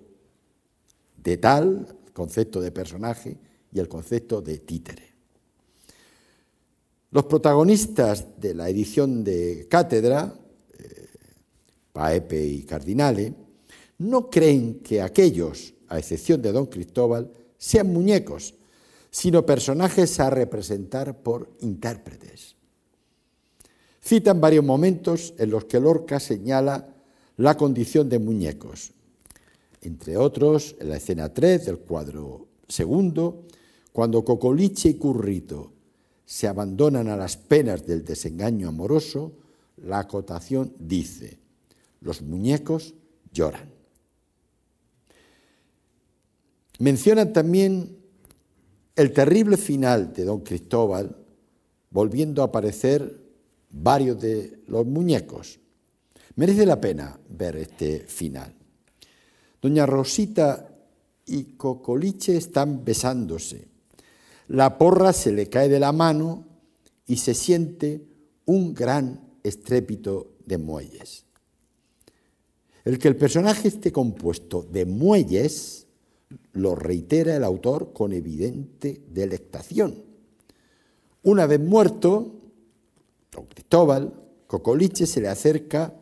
de 1.23 1.37
tal, 1.37 1.87
el 2.05 2.13
concepto 2.13 2.61
de 2.61 2.71
personaje, 2.71 3.37
y 3.71 3.79
el 3.79 3.87
concepto 3.87 4.41
de 4.41 4.59
títere. 4.59 5.03
Los 7.11 7.25
protagonistas 7.25 8.25
de 8.39 8.53
la 8.53 8.69
edición 8.69 9.23
de 9.23 9.67
Cátedra, 9.69 10.33
eh, 10.77 11.07
Paepe 11.93 12.45
y 12.45 12.63
Cardinale, 12.63 13.33
no 13.99 14.29
creen 14.29 14.79
que 14.79 15.01
aquellos, 15.01 15.73
a 15.87 15.97
excepción 15.97 16.41
de 16.41 16.51
don 16.51 16.65
Cristóbal, 16.65 17.31
sean 17.57 17.91
muñecos, 17.91 18.53
sino 19.09 19.45
personajes 19.45 20.19
a 20.19 20.29
representar 20.29 21.17
por 21.23 21.49
intérpretes. 21.61 22.56
Citan 24.07 24.39
varios 24.39 24.63
momentos 24.63 25.33
en 25.37 25.49
los 25.49 25.65
que 25.65 25.81
Lorca 25.81 26.17
señala 26.21 26.95
la 27.35 27.57
condición 27.57 28.07
de 28.07 28.19
muñecos, 28.19 28.93
entre 29.81 30.15
otros 30.15 30.77
en 30.79 30.87
la 30.91 30.95
escena 30.95 31.33
3 31.33 31.65
del 31.65 31.79
cuadro 31.79 32.47
segundo, 32.69 33.43
cuando 33.91 34.23
Cocoliche 34.23 34.87
y 34.87 34.93
Currito 34.93 35.73
se 36.23 36.47
abandonan 36.47 37.09
a 37.09 37.17
las 37.17 37.35
penas 37.35 37.85
del 37.85 38.05
desengaño 38.05 38.69
amoroso, 38.69 39.33
la 39.75 39.99
acotación 39.99 40.71
dice, 40.79 41.37
los 41.99 42.21
muñecos 42.21 42.93
lloran. 43.33 43.69
Mencionan 46.79 47.33
también 47.33 47.97
el 48.95 49.11
terrible 49.11 49.57
final 49.57 50.13
de 50.13 50.23
don 50.23 50.45
Cristóbal, 50.45 51.13
volviendo 51.89 52.41
a 52.41 52.45
aparecer 52.45 53.26
varios 53.81 54.19
de 54.21 54.61
los 54.67 54.85
muñecos. 54.85 55.59
Merece 56.35 56.65
la 56.65 56.79
pena 56.79 57.19
ver 57.29 57.55
este 57.57 57.99
final. 58.01 58.53
Doña 59.61 59.85
Rosita 59.85 60.69
y 61.25 61.55
Cocoliche 61.55 62.37
están 62.37 62.85
besándose 62.85 63.67
la 64.47 64.77
porra 64.77 65.11
se 65.11 65.31
le 65.31 65.49
cae 65.49 65.67
de 65.67 65.79
la 65.79 65.91
mano 65.91 66.45
y 67.05 67.17
se 67.17 67.33
siente 67.33 68.05
un 68.45 68.73
gran 68.73 69.19
estrépito 69.43 70.35
de 70.45 70.57
muelles. 70.57 71.25
El 72.85 72.97
que 72.97 73.09
el 73.09 73.17
personaje 73.17 73.67
esté 73.67 73.91
compuesto 73.91 74.63
de 74.63 74.85
muelles 74.85 75.87
lo 76.53 76.75
reitera 76.75 77.35
el 77.35 77.43
autor 77.43 77.91
con 77.91 78.13
evidente 78.13 79.01
delectación. 79.09 80.03
Una 81.23 81.45
vez 81.45 81.59
muerto, 81.59 82.36
don 83.37 83.45
Cristóbal, 83.45 84.13
Cocoliche 84.47 85.05
se 85.05 85.21
le 85.21 85.27
acerca 85.27 85.93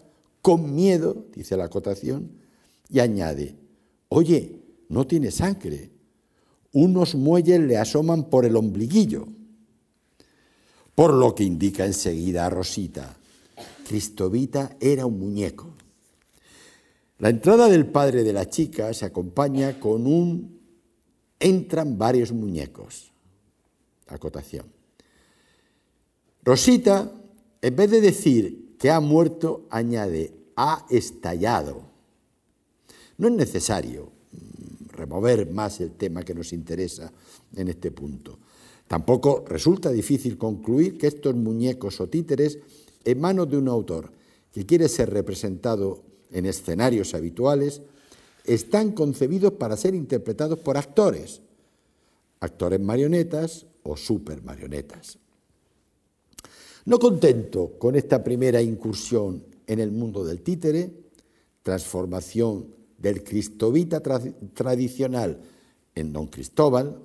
con 0.41 0.73
miedo, 0.73 1.25
dice 1.33 1.57
la 1.57 1.65
acotación, 1.65 2.31
y 2.89 2.99
añade, 2.99 3.55
oye, 4.09 4.61
no 4.89 5.05
tiene 5.05 5.31
sangre, 5.31 5.91
unos 6.71 7.15
muelles 7.15 7.59
le 7.59 7.77
asoman 7.77 8.29
por 8.29 8.45
el 8.45 8.55
ombliguillo, 8.55 9.27
por 10.93 11.13
lo 11.13 11.35
que 11.35 11.43
indica 11.43 11.85
enseguida 11.85 12.45
a 12.45 12.49
Rosita, 12.49 13.17
Cristovita 13.87 14.77
era 14.79 15.05
un 15.05 15.19
muñeco. 15.19 15.73
La 17.19 17.29
entrada 17.29 17.67
del 17.67 17.87
padre 17.87 18.23
de 18.23 18.33
la 18.33 18.49
chica 18.49 18.93
se 18.93 19.05
acompaña 19.05 19.79
con 19.79 20.05
un 20.05 20.59
entran 21.39 21.97
varios 21.97 22.31
muñecos. 22.31 23.11
Acotación. 24.07 24.65
Rosita, 26.43 27.11
en 27.65 27.75
vez 27.75 27.89
de 27.89 27.99
decir 27.99 28.75
que 28.77 28.91
ha 28.91 28.99
muerto, 28.99 29.65
añade 29.71 30.35
ha 30.55 30.85
estallado. 30.87 31.81
No 33.17 33.27
es 33.27 33.33
necesario 33.33 34.11
remover 34.91 35.49
más 35.49 35.81
el 35.81 35.93
tema 35.93 36.21
que 36.21 36.35
nos 36.35 36.53
interesa 36.53 37.11
en 37.55 37.67
este 37.67 37.89
punto. 37.89 38.37
Tampoco 38.87 39.43
resulta 39.47 39.89
difícil 39.89 40.37
concluir 40.37 40.99
que 40.99 41.07
estos 41.07 41.33
muñecos 41.33 41.99
o 42.01 42.07
títeres, 42.07 42.59
en 43.03 43.19
manos 43.19 43.49
de 43.49 43.57
un 43.57 43.67
autor 43.67 44.11
que 44.53 44.67
quiere 44.67 44.87
ser 44.87 45.09
representado 45.09 46.03
en 46.29 46.45
escenarios 46.45 47.15
habituales, 47.15 47.81
están 48.43 48.91
concebidos 48.91 49.53
para 49.53 49.75
ser 49.75 49.95
interpretados 49.95 50.59
por 50.59 50.77
actores, 50.77 51.41
actores 52.41 52.79
marionetas 52.79 53.65
o 53.81 53.97
supermarionetas. 53.97 55.17
No 56.85 56.99
contento 56.99 57.79
con 57.79 57.95
esta 57.95 58.23
primera 58.23 58.61
incursión 58.61 59.43
en 59.65 59.79
el 59.79 59.91
mundo 59.91 60.23
del 60.23 60.43
títere, 60.43 60.91
transformación 61.63 62.75
del 62.99 63.23
cristovita 63.23 64.01
tradicional 64.53 65.41
en 65.95 66.13
Don 66.13 66.27
Cristóbal, 66.27 66.99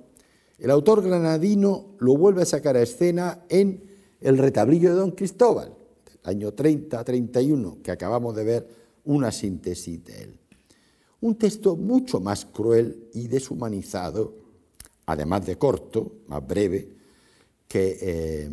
el 0.59 0.69
autor 0.69 1.01
granadino 1.01 1.95
lo 1.97 2.15
vuelve 2.15 2.43
a 2.43 2.45
sacar 2.45 2.77
a 2.77 2.83
escena 2.83 3.43
en 3.49 3.83
El 4.21 4.37
retablillo 4.37 4.91
de 4.91 4.95
Don 4.97 5.11
Cristóbal, 5.11 5.73
del 6.05 6.19
año 6.25 6.55
30-31, 6.55 7.81
que 7.81 7.89
acabamos 7.89 8.35
de 8.35 8.43
ver 8.43 8.67
una 9.05 9.31
síntesis 9.31 10.05
de 10.05 10.21
él. 10.21 10.39
Un 11.21 11.39
texto 11.39 11.75
mucho 11.75 12.19
más 12.19 12.45
cruel 12.45 13.09
y 13.15 13.27
deshumanizado, 13.27 14.35
además 15.07 15.43
de 15.47 15.57
corto, 15.57 16.17
más 16.27 16.45
breve, 16.45 16.87
que, 17.67 17.97
eh, 17.99 18.49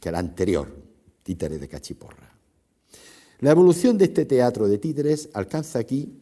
que 0.00 0.08
el 0.08 0.14
anterior, 0.14 0.74
Títeres 1.22 1.60
de 1.60 1.68
Cachiporra. 1.68 2.34
La 3.40 3.50
evolución 3.50 3.98
de 3.98 4.06
este 4.06 4.24
teatro 4.24 4.66
de 4.66 4.78
títeres 4.78 5.28
alcanza 5.34 5.78
aquí, 5.78 6.12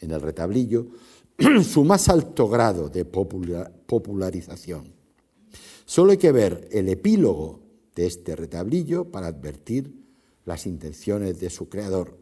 en 0.00 0.10
el 0.10 0.20
retablillo, 0.20 0.86
su 1.62 1.84
más 1.84 2.08
alto 2.08 2.48
grado 2.48 2.88
de 2.88 3.04
popularización. 3.04 4.92
Solo 5.84 6.12
hay 6.12 6.18
que 6.18 6.32
ver 6.32 6.68
el 6.70 6.88
epílogo 6.88 7.60
de 7.94 8.06
este 8.06 8.36
retablillo 8.36 9.04
para 9.04 9.26
advertir 9.26 9.92
las 10.44 10.66
intenciones 10.66 11.38
de 11.40 11.50
su 11.50 11.68
creador. 11.68 12.16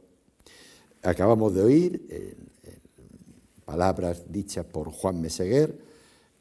Acabamos 1.03 1.55
de 1.55 1.63
oír 1.63 2.41
palabras 3.71 4.25
dichas 4.29 4.67
por 4.67 4.91
Juan 4.91 5.21
Meseguer, 5.21 5.79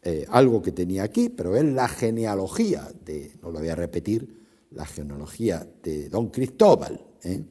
eh, 0.01 0.25
algo 0.29 0.63
que 0.63 0.71
tenía 0.71 1.03
aquí, 1.03 1.29
pero 1.29 1.55
es 1.55 1.63
la 1.63 1.87
genealogía 1.87 2.91
de, 3.05 3.33
no 3.43 3.51
lo 3.51 3.59
voy 3.59 3.69
a 3.69 3.75
repetir, 3.75 4.38
la 4.71 4.85
genealogía 4.85 5.67
de 5.81 6.09
don 6.09 6.29
Cristóbal, 6.29 6.99
¿eh? 7.23 7.43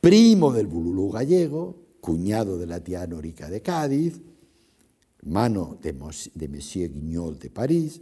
primo 0.00 0.52
del 0.52 0.66
Bululú 0.66 1.10
gallego, 1.10 1.82
cuñado 2.00 2.58
de 2.58 2.66
la 2.66 2.80
tía 2.80 3.06
Norica 3.06 3.48
de 3.48 3.62
Cádiz, 3.62 4.20
mano 5.22 5.78
de, 5.80 5.92
Monsieur 5.92 6.90
Guignol 6.92 7.38
de 7.38 7.50
París 7.50 8.00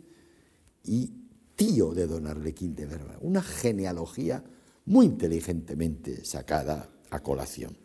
y 0.85 1.11
tío 1.55 1.93
de 1.93 2.07
don 2.07 2.27
Arlequín 2.27 2.75
de 2.75 2.87
Verba. 2.87 3.19
Una 3.21 3.43
genealogía 3.43 4.43
muy 4.87 5.07
inteligentemente 5.07 6.25
sacada 6.25 6.91
a 7.11 7.21
colación. 7.21 7.77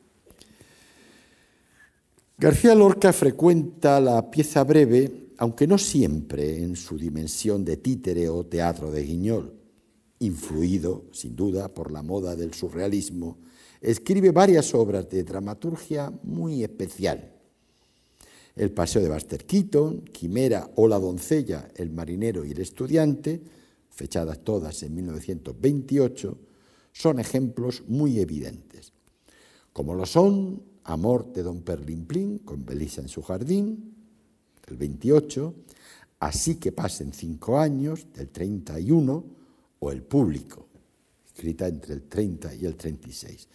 García 2.37 2.75
Lorca 2.75 3.13
frecuenta 3.13 3.99
la 3.99 4.29
pieza 4.29 4.63
breve, 4.63 5.29
aunque 5.37 5.67
no 5.67 5.77
siempre 5.77 6.63
en 6.63 6.75
su 6.75 6.97
dimensión 6.97 7.63
de 7.63 7.77
títere 7.77 8.29
o 8.29 8.45
teatro 8.45 8.91
de 8.91 9.03
guiñol. 9.03 9.54
Influido, 10.25 11.05
sin 11.11 11.35
duda, 11.35 11.73
por 11.73 11.91
la 11.91 12.01
moda 12.01 12.35
del 12.35 12.53
surrealismo, 12.53 13.37
escribe 13.81 14.31
varias 14.31 14.73
obras 14.73 15.09
de 15.09 15.23
dramaturgia 15.23 16.11
muy 16.23 16.63
especial. 16.63 17.31
El 18.55 18.71
Paseo 18.71 19.01
de 19.01 19.09
Buster 19.09 19.45
Keaton, 19.45 20.01
Quimera 20.05 20.71
o 20.75 20.87
La 20.87 20.99
doncella, 20.99 21.69
El 21.75 21.91
marinero 21.91 22.43
y 22.45 22.51
el 22.51 22.61
estudiante, 22.61 23.41
fechadas 23.89 24.43
todas 24.43 24.81
en 24.83 24.95
1928, 24.95 26.37
son 26.91 27.19
ejemplos 27.19 27.83
muy 27.87 28.19
evidentes, 28.19 28.93
como 29.73 29.93
lo 29.93 30.05
son 30.05 30.63
Amor 30.85 31.33
de 31.33 31.43
Don 31.43 31.61
Perlimplín 31.61 32.39
con 32.39 32.65
Belisa 32.65 33.01
en 33.01 33.09
su 33.09 33.21
jardín, 33.21 33.93
el 34.67 34.77
28, 34.77 35.53
Así 36.19 36.55
que 36.55 36.71
pasen 36.71 37.13
cinco 37.13 37.59
años, 37.59 38.07
del 38.13 38.29
31, 38.29 39.23
o 39.85 39.91
El 39.91 40.01
Público, 40.01 40.65
escrita 41.27 41.67
entre 41.67 41.93
el 41.93 42.03
30 42.03 42.55
y 42.55 42.65
el 42.65 42.75
36. 42.75 43.47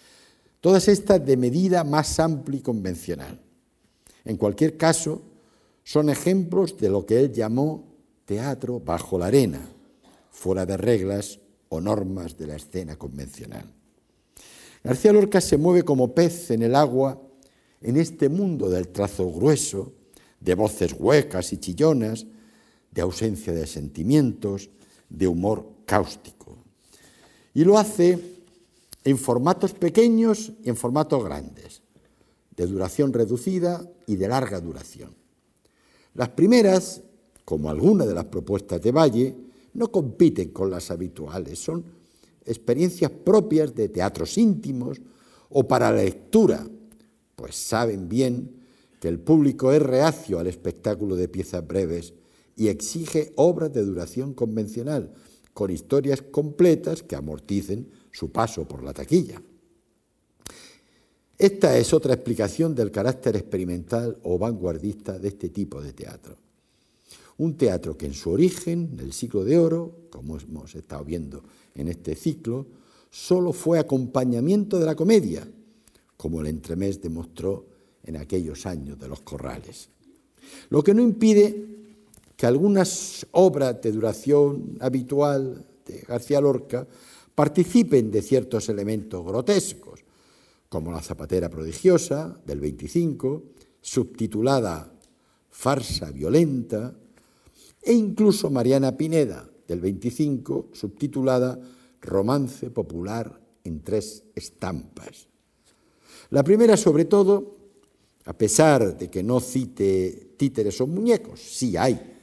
Todas 0.61 0.87
estas 0.87 1.25
de 1.27 1.37
medida 1.37 1.83
más 1.83 2.21
amplia 2.21 2.59
y 2.59 2.63
convencional. 2.63 3.41
En 4.25 4.37
cualquier 4.37 4.77
caso, 4.77 5.23
son 5.83 6.09
ejemplos 6.09 6.77
de 6.77 6.89
lo 6.89 7.05
que 7.05 7.19
él 7.19 7.33
llamó 7.33 7.85
teatro 8.27 8.79
bajo 8.79 9.19
la 9.19 9.27
arena, 9.27 9.61
fuera 10.31 10.65
de 10.65 10.77
reglas 10.77 11.41
o 11.69 11.81
normas 11.81 12.37
de 12.37 12.47
la 12.47 12.57
escena 12.57 12.97
convencional. 12.97 13.65
García 14.85 15.13
Lorca 15.13 15.41
se 15.41 15.57
mueve 15.57 15.83
como 15.83 16.15
pez 16.15 16.53
en 16.53 16.63
el 16.63 16.77
agua 16.77 17.21
en 17.81 17.97
este 17.97 18.29
mundo 18.29 18.69
del 18.69 18.89
trazo 18.89 19.33
grueso, 19.33 19.95
de 20.39 20.55
voces 20.55 20.95
huecas 20.97 21.53
y 21.53 21.59
chillonas, 21.59 22.27
de 22.93 23.03
ausencia 23.03 23.53
de 23.53 23.67
sentimientos, 23.67 24.71
de 25.11 25.27
humor 25.27 25.67
cáustico. 25.85 26.57
Y 27.53 27.65
lo 27.65 27.79
hace 27.79 28.19
en 29.05 29.19
formatos 29.19 29.75
pequeños 29.75 30.53
y 30.63 30.71
en 30.71 30.77
formatos 30.77 31.25
grandes, 31.25 31.83
de 32.57 32.67
duración 32.67 33.13
reducida 33.13 33.87
y 34.07 34.17
de 34.17 34.29
larga 34.29 34.61
duración. 34.61 35.15
Las 36.15 36.31
primeras, 36.31 37.03
como 37.45 37.71
algunas 37.71 38.07
de 38.07 38.15
las 38.15 38.27
propuestas 38.27 38.81
de 38.81 38.93
Valle, 38.93 39.37
no 39.75 39.91
compiten 39.91 40.51
con 40.51 40.71
las 40.71 40.91
habituales, 40.91 41.59
son 41.59 41.85
experiencias 42.45 43.11
propias 43.11 43.75
de 43.75 43.89
teatros 43.89 44.37
íntimos 44.39 45.01
o 45.49 45.67
para 45.67 45.91
la 45.91 46.03
lectura, 46.03 46.67
pues 47.37 47.57
saben 47.57 48.09
bien 48.09 48.61
que 49.01 49.09
el 49.09 49.19
público 49.19 49.73
es 49.73 49.83
reacio 49.83 50.39
al 50.39 50.47
espectáculo 50.47 51.17
de 51.17 51.29
piezas 51.29 51.67
breves 51.67 52.13
y 52.57 52.69
exige 52.69 53.33
obras 53.37 53.73
de 53.73 53.85
duración 53.85 54.35
convencional, 54.35 55.13
con 55.53 55.71
historias 55.71 56.23
completas 56.23 57.03
que 57.03 57.17
amorticen 57.17 57.89
su 58.11 58.31
paso 58.31 58.67
por 58.67 58.83
la 58.83 58.93
taquilla. 58.93 59.43
Esta 61.39 61.79
es 61.79 61.95
otra 61.95 62.15
explicación 62.15 62.75
del 62.75 62.91
carácter 62.91 63.35
experimental 63.37 64.19
o 64.25 64.39
vanguardista 64.39 65.19
de 65.19 65.29
este 65.29 65.49
tipo 65.49 65.81
de 65.81 65.95
teatro. 65.95 66.37
Un 67.39 67.57
teatro 67.57 67.97
que 67.97 68.05
en 68.05 68.13
su 68.13 68.31
origen, 68.31 68.91
en 68.93 69.01
el 69.01 69.15
siglo 69.15 69.43
de 69.45 69.57
oro, 69.59 70.09
como 70.11 70.39
hemos 70.39 70.75
estado 70.75 71.03
viendo 71.03 71.43
en 71.75 71.89
este 71.89 72.15
ciclo, 72.15 72.67
solo 73.11 73.55
fue 73.55 73.79
acompañamiento 73.79 74.79
de 74.79 74.85
la 74.85 74.95
comedia, 74.95 75.49
como 76.19 76.43
el 76.43 76.49
entremés 76.49 77.01
demostró 77.01 77.67
en 78.05 78.19
aquellos 78.19 78.67
años 78.67 78.99
de 78.99 79.09
los 79.09 79.23
corrales. 79.23 79.89
Lo 80.69 80.83
que 80.83 80.93
no 80.93 81.03
impide 81.03 81.80
que 82.41 82.47
algunas 82.47 83.27
obras 83.33 83.83
de 83.83 83.93
duración 83.93 84.79
habitual 84.81 85.63
de 85.85 85.99
García 86.09 86.41
Lorca 86.41 86.89
participen 87.35 88.11
de 88.11 88.23
ciertos 88.23 88.71
elementos 88.71 89.23
grotescos, 89.23 90.01
como 90.71 90.91
La 90.91 91.03
Zapatera 91.03 91.51
Prodigiosa 91.51 92.41
del 92.47 92.61
25, 92.61 93.43
subtitulada 93.83 94.91
Farsa 95.51 96.11
Violenta, 96.13 96.97
e 97.83 97.93
incluso 97.93 98.49
Mariana 98.49 98.97
Pineda, 98.97 99.47
del 99.69 99.81
25, 99.81 100.71
subtitulada 100.73 101.61
Romance 102.01 102.71
Popular 102.71 103.39
en 103.65 103.83
tres 103.83 104.25
estampas. 104.35 105.29
La 106.31 106.43
primera, 106.43 106.79
sobre 106.79 107.05
todo, 107.05 107.55
a 108.25 108.33
pesar 108.33 108.97
de 108.97 109.11
que 109.11 109.23
no 109.23 109.41
cite 109.41 110.33
títeres 110.39 110.81
o 110.81 110.87
muñecos, 110.87 111.39
sí 111.39 111.77
hay 111.77 112.17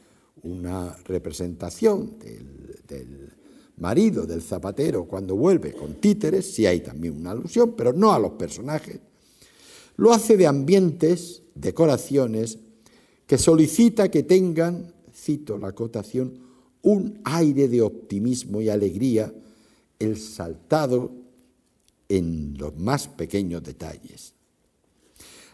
una 0.44 0.96
representación 1.06 2.18
del, 2.20 3.34
marido 3.78 4.26
del 4.26 4.42
zapatero 4.42 5.06
cuando 5.06 5.36
vuelve 5.36 5.74
con 5.74 5.96
títeres, 5.96 6.52
sí 6.52 6.66
hay 6.66 6.80
también 6.80 7.16
una 7.16 7.32
alusión, 7.32 7.74
pero 7.78 7.94
no 7.94 8.12
a 8.12 8.20
los 8.20 8.32
personajes. 8.32 9.00
Lo 9.98 10.12
hace 10.14 10.36
de 10.36 10.48
ambientes, 10.48 11.44
decoraciones, 11.54 12.58
que 13.28 13.38
solicita 13.38 14.10
que 14.10 14.24
tengan 14.24 14.94
cito 15.14 15.58
la 15.58 15.70
acotación, 15.70 16.40
un 16.82 17.20
aire 17.24 17.68
de 17.68 17.82
optimismo 17.82 18.62
y 18.62 18.70
alegría, 18.70 19.34
el 20.00 20.18
saltado 20.18 21.12
en 22.08 22.56
los 22.58 22.78
más 22.78 23.08
pequeños 23.08 23.64
detalles. 23.64 24.34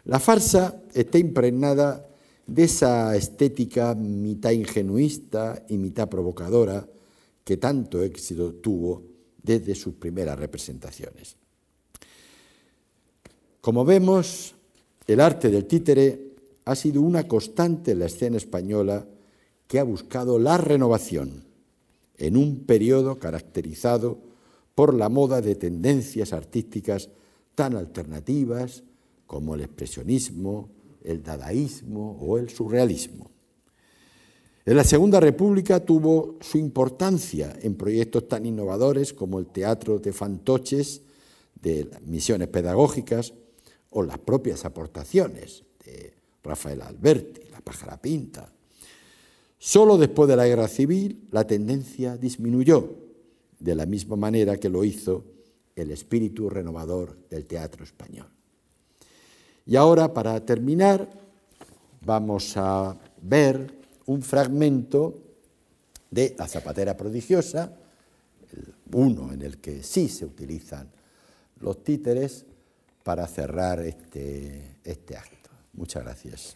La 0.06 0.20
farsa 0.20 0.82
está 0.94 1.18
impregnada 1.18 2.08
de 2.46 2.64
esa 2.64 3.16
estética 3.16 3.96
mitad 3.96 4.52
ingenuista 4.52 5.64
y 5.70 5.78
mitad 5.78 6.10
provocadora 6.10 6.86
que 7.44 7.58
tanto 7.58 8.02
éxito 8.02 8.54
tuvo 8.56 9.04
desde 9.42 9.76
sus 9.76 9.96
primeras 9.96 10.38
representaciones. 10.40 11.36
Como 13.62 13.86
vemos, 13.86 14.56
el 15.08 15.20
arte 15.20 15.50
del 15.50 15.66
títere 15.66 16.34
ha 16.66 16.76
sido 16.76 17.02
una 17.02 17.28
constante 17.28 17.92
en 17.92 18.00
la 18.00 18.06
escena 18.06 18.38
española 18.38 19.06
que 19.68 19.80
ha 19.80 19.84
buscado 19.84 20.40
la 20.40 20.58
renovación 20.58 21.44
en 22.18 22.38
un 22.38 22.66
periodo 22.66 23.20
caracterizado 23.20 24.18
por 24.76 24.94
la 24.94 25.10
moda 25.10 25.42
de 25.42 25.56
tendencias 25.56 26.34
artísticas 26.34 27.10
tan 27.56 27.76
alternativas 27.76 28.84
como 29.28 29.56
el 29.56 29.62
expresionismo, 29.62 30.70
el 31.04 31.24
dadaísmo 31.24 32.18
o 32.20 32.38
el 32.38 32.50
surrealismo. 32.50 33.30
En 34.66 34.78
la 34.78 34.84
Segunda 34.84 35.20
República 35.20 35.80
tuvo 35.82 36.38
su 36.40 36.58
importancia 36.58 37.54
en 37.62 37.76
proyectos 37.76 38.28
tan 38.28 38.46
innovadores 38.46 39.14
como 39.14 39.40
el 39.40 39.48
Teatro 39.48 40.00
de 40.00 40.14
Fantoches 40.14 41.02
de 41.62 41.90
misiones 42.06 42.48
pedagógicas 42.48 43.34
o 43.90 44.04
las 44.04 44.18
propias 44.20 44.64
aportaciones 44.66 45.64
de 45.86 46.14
Rafael 46.44 46.82
Alberti, 46.82 47.50
La 47.52 47.60
Pájara 47.60 48.02
Pinta, 48.02 48.54
Solo 49.66 49.98
después 49.98 50.28
de 50.28 50.36
la 50.36 50.46
guerra 50.46 50.68
civil 50.68 51.26
la 51.32 51.48
tendencia 51.48 52.18
disminuyó, 52.18 52.98
de 53.62 53.76
la 53.76 53.86
misma 53.86 54.18
manera 54.18 54.58
que 54.58 54.68
lo 54.68 54.84
hizo 54.84 55.24
el 55.74 55.92
espíritu 55.92 56.50
renovador 56.50 57.18
del 57.30 57.46
teatro 57.46 57.86
español. 57.86 58.28
Y 59.66 59.76
ahora, 59.76 60.14
para 60.14 60.40
terminar, 60.46 61.08
vamos 62.06 62.54
a 62.58 62.98
ver 63.22 63.74
un 64.06 64.22
fragmento 64.22 65.20
de 66.12 66.36
La 66.38 66.48
Zapatera 66.48 66.98
Prodigiosa, 66.98 67.72
uno 68.92 69.32
en 69.32 69.42
el 69.42 69.58
que 69.60 69.82
sí 69.82 70.10
se 70.10 70.26
utilizan 70.26 70.90
los 71.60 71.84
títeres 71.84 72.46
para 73.04 73.26
cerrar 73.28 73.80
este, 73.80 74.78
este 74.84 75.18
acto. 75.18 75.50
Muchas 75.74 76.04
gracias. 76.04 76.56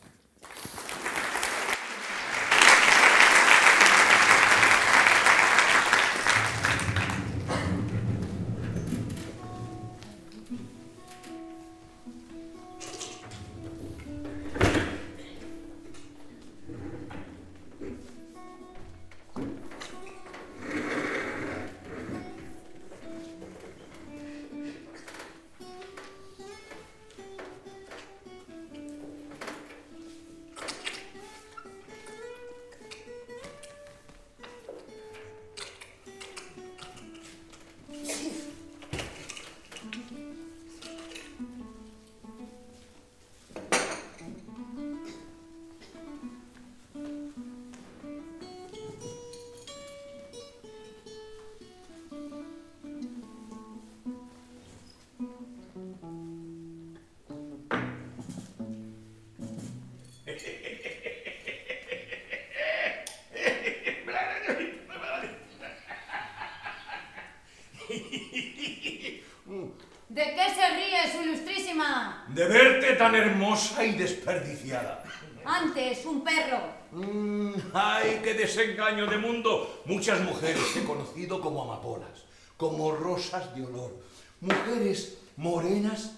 ¿De 70.17 70.33
qué 70.33 70.49
se 70.49 70.67
ríe, 70.71 71.11
su 71.11 71.21
ilustrísima? 71.21 72.25
De 72.29 72.47
verte 72.47 72.93
tan 72.93 73.13
hermosa 73.13 73.85
y 73.85 73.91
desperdiciada. 73.91 75.03
Antes, 75.45 76.03
un 76.07 76.23
perro. 76.23 76.59
Mm, 76.91 77.53
¡Ay, 77.71 78.21
qué 78.23 78.33
desengaño 78.33 79.05
de 79.05 79.19
mundo! 79.19 79.83
Muchas 79.85 80.19
mujeres 80.21 80.75
he 80.75 80.83
conocido 80.83 81.39
como 81.39 81.61
amapolas, 81.61 82.25
como 82.57 82.93
rosas 82.93 83.55
de 83.55 83.63
olor. 83.63 83.95
Mujeres 84.41 85.19
morenas 85.35 86.15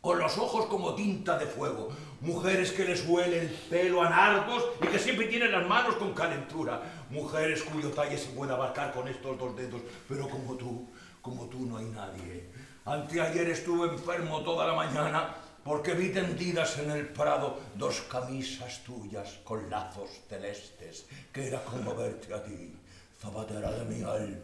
con 0.00 0.20
los 0.20 0.38
ojos 0.38 0.66
como 0.66 0.94
tinta 0.94 1.36
de 1.36 1.46
fuego. 1.46 1.88
Mujeres 2.20 2.70
que 2.70 2.84
les 2.84 3.04
huele 3.08 3.40
el 3.40 3.48
pelo 3.48 4.02
a 4.02 4.08
narcos 4.08 4.66
y 4.80 4.86
que 4.86 5.00
siempre 5.00 5.26
tienen 5.26 5.50
las 5.50 5.66
manos 5.66 5.96
con 5.96 6.14
calentura. 6.14 6.80
Mujeres 7.10 7.64
cuyo 7.64 7.90
talle 7.90 8.16
se 8.16 8.28
puede 8.28 8.52
abarcar 8.52 8.92
con 8.92 9.08
estos 9.08 9.36
dos 9.36 9.56
dedos. 9.56 9.80
Pero 10.08 10.28
como 10.28 10.54
tú, 10.54 10.88
como 11.20 11.46
tú 11.46 11.66
no 11.66 11.78
hay 11.78 11.86
nadie. 11.86 12.52
Anteayer 12.84 13.48
estuve 13.50 13.88
enfermo 13.88 14.40
toda 14.40 14.66
la 14.66 14.74
mañana 14.74 15.34
porque 15.64 15.94
vi 15.94 16.08
tendidas 16.12 16.78
en 16.78 16.90
el 16.90 17.06
prado 17.10 17.60
dos 17.76 18.00
camisas 18.10 18.82
tuyas 18.82 19.38
con 19.44 19.70
lazos 19.70 20.10
celestes, 20.28 21.06
que 21.32 21.46
era 21.46 21.62
como 21.62 21.94
verte 21.94 22.34
a 22.34 22.42
ti, 22.42 22.74
zapatera 23.20 23.70
de 23.70 23.84
mi 23.84 24.02
alma. 24.02 24.40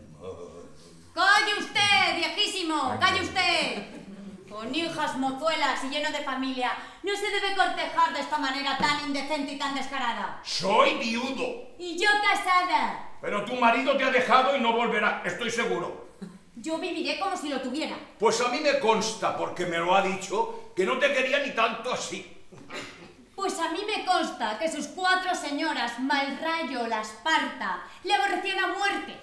¡Calle 1.12 1.58
usted, 1.58 2.16
viejísimo! 2.16 2.96
¡Calle 3.00 3.22
usted! 3.22 3.86
Con 4.48 4.72
hijas 4.72 5.16
mozuelas 5.16 5.82
y 5.84 5.88
lleno 5.90 6.10
de 6.12 6.22
familia, 6.22 6.70
no 7.02 7.16
se 7.16 7.28
debe 7.30 7.56
cortejar 7.56 8.14
de 8.14 8.20
esta 8.20 8.38
manera 8.38 8.78
tan 8.78 9.04
indecente 9.08 9.52
y 9.52 9.58
tan 9.58 9.74
descarada. 9.74 10.40
Soy 10.44 10.94
viudo, 10.98 11.74
Y 11.76 11.98
yo 11.98 12.08
casada. 12.22 13.10
pero 13.20 13.44
tu 13.44 13.56
marido 13.56 13.96
te 13.96 14.04
ha 14.04 14.10
dejado 14.12 14.56
y 14.56 14.60
no 14.60 14.72
volverá, 14.72 15.22
estoy 15.26 15.50
seguro. 15.50 16.07
Yo 16.60 16.78
viviré 16.78 17.20
como 17.20 17.36
si 17.36 17.48
lo 17.48 17.60
tuviera. 17.60 17.96
Pues 18.18 18.40
a 18.40 18.48
mí 18.48 18.58
me 18.60 18.80
consta, 18.80 19.36
porque 19.36 19.64
me 19.66 19.78
lo 19.78 19.94
ha 19.94 20.02
dicho, 20.02 20.72
que 20.74 20.84
no 20.84 20.98
te 20.98 21.12
quería 21.12 21.38
ni 21.38 21.54
tanto 21.54 21.92
así. 21.92 22.36
Pues 23.36 23.56
a 23.60 23.70
mí 23.70 23.80
me 23.86 24.04
consta 24.04 24.58
que 24.58 24.68
sus 24.70 24.88
cuatro 24.88 25.32
señoras, 25.36 26.00
Malrayo, 26.00 26.88
la 26.88 27.02
Esparta, 27.02 27.84
le 28.02 28.12
aborrecían 28.12 28.58
a 28.58 28.66
muerte. 28.68 29.16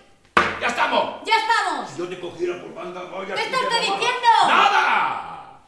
¡Ya 0.61 0.67
estamos! 0.67 1.21
¡Ya 1.25 1.33
estamos! 1.35 1.89
Si 1.89 1.97
yo 1.97 2.07
te 2.07 2.19
cogiera 2.21 2.61
por 2.61 2.73
banda, 2.73 3.03
vaya... 3.03 3.35
¿Qué 3.35 3.41
si 3.41 3.53
está 3.53 3.69
te 3.69 3.79
diciendo? 3.81 4.29
¡Nada! 4.47 5.59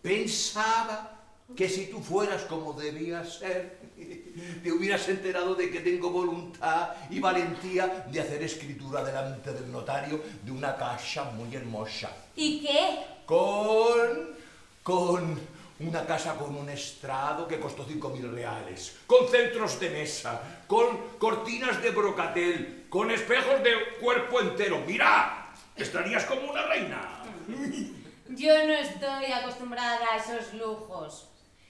Pensaba 0.00 1.20
que 1.54 1.68
si 1.68 1.90
tú 1.90 2.00
fueras 2.00 2.42
como 2.44 2.72
debías 2.72 3.40
ser, 3.40 3.77
te 4.62 4.72
hubieras 4.72 5.08
enterado 5.08 5.54
de 5.54 5.70
que 5.70 5.80
tengo 5.80 6.10
voluntad 6.10 6.90
y 7.10 7.20
valentía 7.20 8.06
de 8.10 8.20
hacer 8.20 8.42
escritura 8.42 9.04
delante 9.04 9.52
del 9.52 9.70
notario 9.70 10.20
de 10.42 10.52
una 10.52 10.76
casa 10.76 11.24
muy 11.24 11.54
hermosa. 11.54 12.10
¿Y 12.36 12.60
qué? 12.60 12.98
Con. 13.26 14.36
con 14.82 15.58
una 15.80 16.04
casa 16.04 16.34
con 16.34 16.56
un 16.56 16.68
estrado 16.70 17.46
que 17.46 17.60
costó 17.60 17.84
cinco 17.84 18.10
mil 18.10 18.30
reales, 18.32 18.96
con 19.06 19.28
centros 19.28 19.78
de 19.78 19.90
mesa, 19.90 20.64
con 20.66 21.18
cortinas 21.18 21.80
de 21.80 21.90
brocatel, 21.90 22.86
con 22.88 23.10
espejos 23.10 23.62
de 23.62 23.96
cuerpo 24.00 24.40
entero. 24.40 24.82
¡Mira! 24.86 25.52
Estarías 25.76 26.24
como 26.24 26.50
una 26.50 26.66
reina. 26.66 27.22
Yo 28.28 28.66
no 28.66 28.72
estoy 28.72 29.32
acostumbrada 29.32 30.06
a 30.12 30.16
esos 30.16 30.52
lujos. 30.54 31.27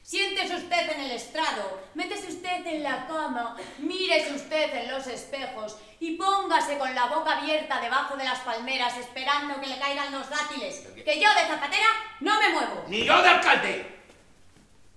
Siéntese 0.09 0.57
usted 0.57 0.91
en 0.91 1.01
el 1.03 1.11
estrado, 1.11 1.83
métese 1.93 2.29
usted 2.29 2.67
en 2.67 2.83
la 2.83 3.07
cama, 3.07 3.55
mírese 3.77 4.33
usted 4.33 4.75
en 4.75 4.91
los 4.91 5.07
espejos 5.07 5.77
y 6.01 6.17
póngase 6.17 6.79
con 6.79 6.95
la 6.95 7.09
boca 7.09 7.37
abierta 7.37 7.79
debajo 7.79 8.17
de 8.17 8.25
las 8.25 8.39
palmeras 8.39 8.97
esperando 8.97 9.61
que 9.61 9.67
le 9.67 9.79
caigan 9.79 10.11
los 10.11 10.31
dátiles. 10.31 10.87
Que 11.05 11.21
yo 11.21 11.29
de 11.35 11.47
zapatera 11.47 11.89
no 12.21 12.41
me 12.41 12.49
muevo. 12.49 12.85
Ni 12.89 13.05
yo 13.05 13.21
de 13.21 13.29
alcalde. 13.29 13.99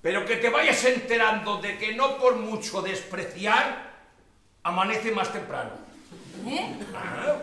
Pero 0.01 0.25
que 0.25 0.37
te 0.37 0.47
vayas 0.47 0.81
enterando 0.85 1.57
de 1.57 1.77
que 1.77 1.93
no 1.93 2.17
por 2.17 2.37
mucho 2.37 2.81
despreciar, 2.81 3.91
amanece 4.63 5.11
más 5.11 5.33
temprano. 5.33 5.71
¿Eh? 6.47 6.73
Ah, 6.95 7.35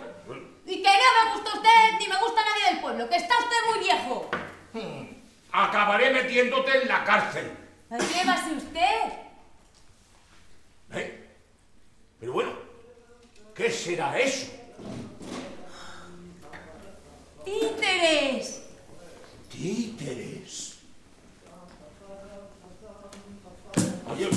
Y 0.64 0.83
que 0.83 0.89
no 0.89 1.25
me 1.27 1.33
gusta 1.35 1.53
usted 1.53 1.99
ni 1.99 2.09
me 2.09 2.16
gusta 2.16 2.41
nadie 2.47 2.71
del 2.71 2.81
pueblo, 2.81 3.11
que 3.11 3.16
está 3.16 3.35
usted 3.39 3.57
muy 3.71 3.85
viejo. 3.85 4.31
Acabaré 5.53 6.12
metiéndote 6.12 6.82
en 6.82 6.88
la 6.88 7.05
cárcel. 7.05 7.51
Llévase 7.90 8.53
usted. 8.55 9.12
¿Eh? 10.92 11.28
Pero 12.20 12.32
bueno, 12.32 12.53
¿qué 13.55 13.70
será 13.70 14.18
eso? 14.18 14.53
Títeres. 17.44 18.62
Títeres. 19.51 20.78
Oye, 24.11 24.28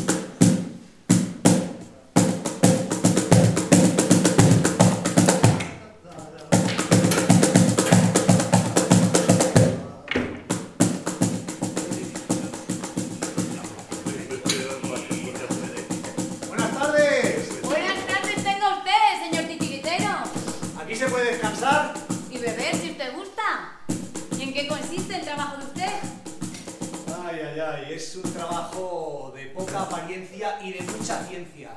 un 28.24 28.34
trabajo 28.34 29.32
de 29.36 29.46
poca 29.48 29.82
apariencia 29.84 30.60
y 30.64 30.74
de 30.74 30.82
mucha 30.82 31.24
ciencia. 31.26 31.72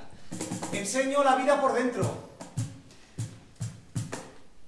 Enseño 0.73 1.23
la 1.25 1.37
vida 1.37 1.61
por 1.61 1.75
dentro. 1.75 2.25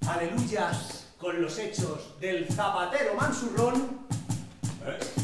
Aleluyas 0.07 1.05
con 1.19 1.41
los 1.41 1.57
hechos 1.57 2.19
del 2.19 2.47
zapatero 2.47 3.15
mansurrón 3.15 4.07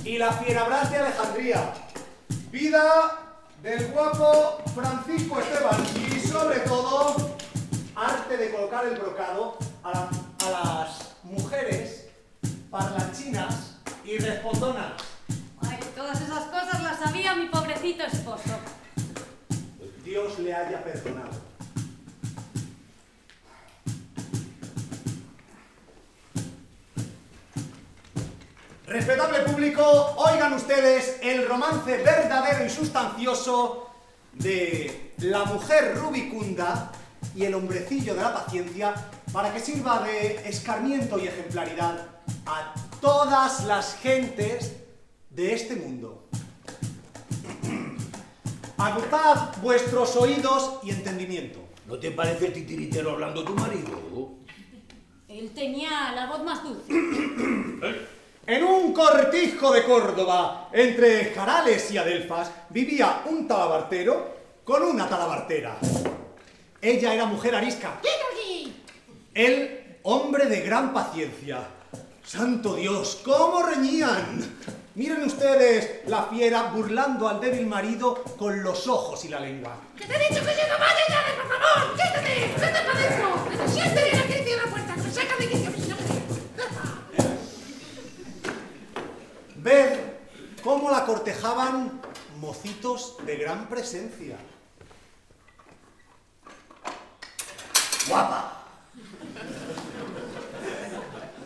y 0.04 0.18
la 0.18 0.32
fierabras 0.34 0.92
de 0.92 0.98
Alejandría. 0.98 1.74
Vida 2.52 3.20
del 3.62 3.88
guapo 3.92 4.58
Francisco 4.76 5.40
Esteban 5.40 5.82
y 6.16 6.20
sobre 6.20 6.60
todo 6.62 7.16
arte 7.96 8.38
de 8.38 8.52
colocar 8.52 8.86
el 8.88 8.98
brocado 9.00 9.58
a, 9.84 9.92
la- 9.92 10.10
a 10.46 10.50
las 10.52 11.12
mujeres 11.24 12.08
parlanchinas 12.70 13.78
y 14.04 14.18
respondonas. 14.18 14.94
Cosas 16.64 16.84
las 16.84 17.00
sabía 17.00 17.36
mi 17.36 17.48
pobrecito 17.48 18.06
esposo. 18.06 18.58
Dios 20.06 20.40
le 20.40 20.54
haya 20.54 20.82
perdonado. 20.82 21.32
Respetable 28.88 29.40
público, 29.40 29.84
oigan 30.16 30.54
ustedes 30.54 31.18
el 31.22 31.50
romance 31.50 31.98
verdadero 31.98 32.66
y 32.66 32.70
sustancioso 32.70 33.90
de 34.32 35.12
la 35.18 35.44
mujer 35.44 35.98
rubicunda 35.98 36.94
y 37.36 37.44
el 37.44 37.56
hombrecillo 37.56 38.16
de 38.16 38.22
la 38.22 38.34
paciencia 38.34 38.94
para 39.34 39.54
que 39.54 39.60
sirva 39.60 40.02
de 40.04 40.48
escarmiento 40.48 41.20
y 41.20 41.28
ejemplaridad 41.28 42.08
a 42.46 42.74
todas 43.02 43.66
las 43.66 43.98
gentes 43.98 44.78
de 45.30 45.54
este 45.54 45.76
mundo. 45.76 46.24
Aguzad 48.84 49.56
vuestros 49.62 50.14
oídos 50.18 50.80
y 50.84 50.90
entendimiento. 50.90 51.60
¿No 51.88 51.98
te 51.98 52.12
parece 52.12 52.50
titiritero 52.50 53.12
hablando 53.12 53.42
tu 53.46 53.56
marido? 53.56 54.34
Él 55.30 55.52
tenía 55.56 56.12
la 56.12 56.26
voz 56.26 56.44
más 56.44 56.62
dulce. 56.62 56.92
En 58.46 58.62
un 58.62 58.92
cortijo 58.92 59.72
de 59.72 59.86
Córdoba, 59.86 60.68
entre 60.74 61.34
Jarales 61.34 61.92
y 61.92 61.98
Adelfas, 61.98 62.52
vivía 62.72 63.22
un 63.26 63.48
talabartero 63.48 64.36
con 64.66 64.84
una 64.84 65.08
talabartera. 65.08 65.78
Ella 66.82 67.14
era 67.14 67.26
mujer 67.26 67.56
arisca. 67.56 68.02
Él, 69.34 69.98
hombre 70.04 70.48
de 70.48 70.60
gran 70.60 70.92
paciencia. 70.92 71.70
¡Santo 72.26 72.76
Dios! 72.76 73.22
¿Cómo 73.24 73.64
reñían? 73.64 74.58
Miren 74.96 75.24
ustedes 75.24 76.08
la 76.08 76.26
fiera 76.26 76.64
burlando 76.64 77.28
al 77.28 77.40
débil 77.42 77.66
marido 77.66 78.24
con 78.38 78.62
los 78.62 78.88
ojos 78.88 79.26
y 79.26 79.30
la 79.30 79.40
lengua. 79.40 79.76
¡Que 79.98 80.06
te 80.06 80.16
he 80.16 80.30
dicho 80.30 80.46
que 80.46 80.52
yo 80.56 80.68
no 80.72 80.78
vaya 80.78 81.00
ya, 81.10 81.24
por 81.36 81.50
favor! 81.52 81.96
¡Quítate! 81.96 82.54
¡Vete 82.60 82.80
para 82.86 83.00
adentro! 83.00 83.50
¡Que 83.50 83.58
te 83.58 83.68
sientes 83.70 84.04
bien 84.04 84.20
aquí 84.20 84.34
cierra 84.44 84.66
la 84.66 84.72
puerta! 84.72 84.94
¡Que 84.94 85.02
me 85.02 85.12
saca 85.12 85.36
de 85.38 85.46
aquí! 85.46 85.84
Ver 89.56 90.20
cómo 90.64 90.92
la 90.92 91.06
cortejaban 91.06 92.00
mocitos 92.40 93.18
de 93.26 93.38
gran 93.38 93.68
presencia. 93.70 94.38
¡Guapa! 98.08 98.63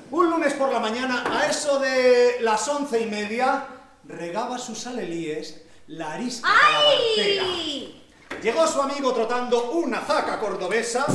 Un 0.09 0.29
lunes 0.29 0.53
por 0.53 0.71
la 0.71 0.79
mañana, 0.79 1.23
a 1.29 1.47
eso 1.47 1.79
de 1.79 2.37
las 2.39 2.65
once 2.69 3.01
y 3.01 3.07
media, 3.07 3.67
regaba 4.05 4.57
sus 4.57 4.87
alelíes 4.87 5.63
la 5.87 6.13
arisca. 6.13 6.47
¡Ay! 6.49 8.03
Llegó 8.41 8.65
su 8.67 8.81
amigo 8.81 9.13
trotando 9.13 9.71
una 9.71 10.01
zaca 10.01 10.39
cordobesa 10.39 11.05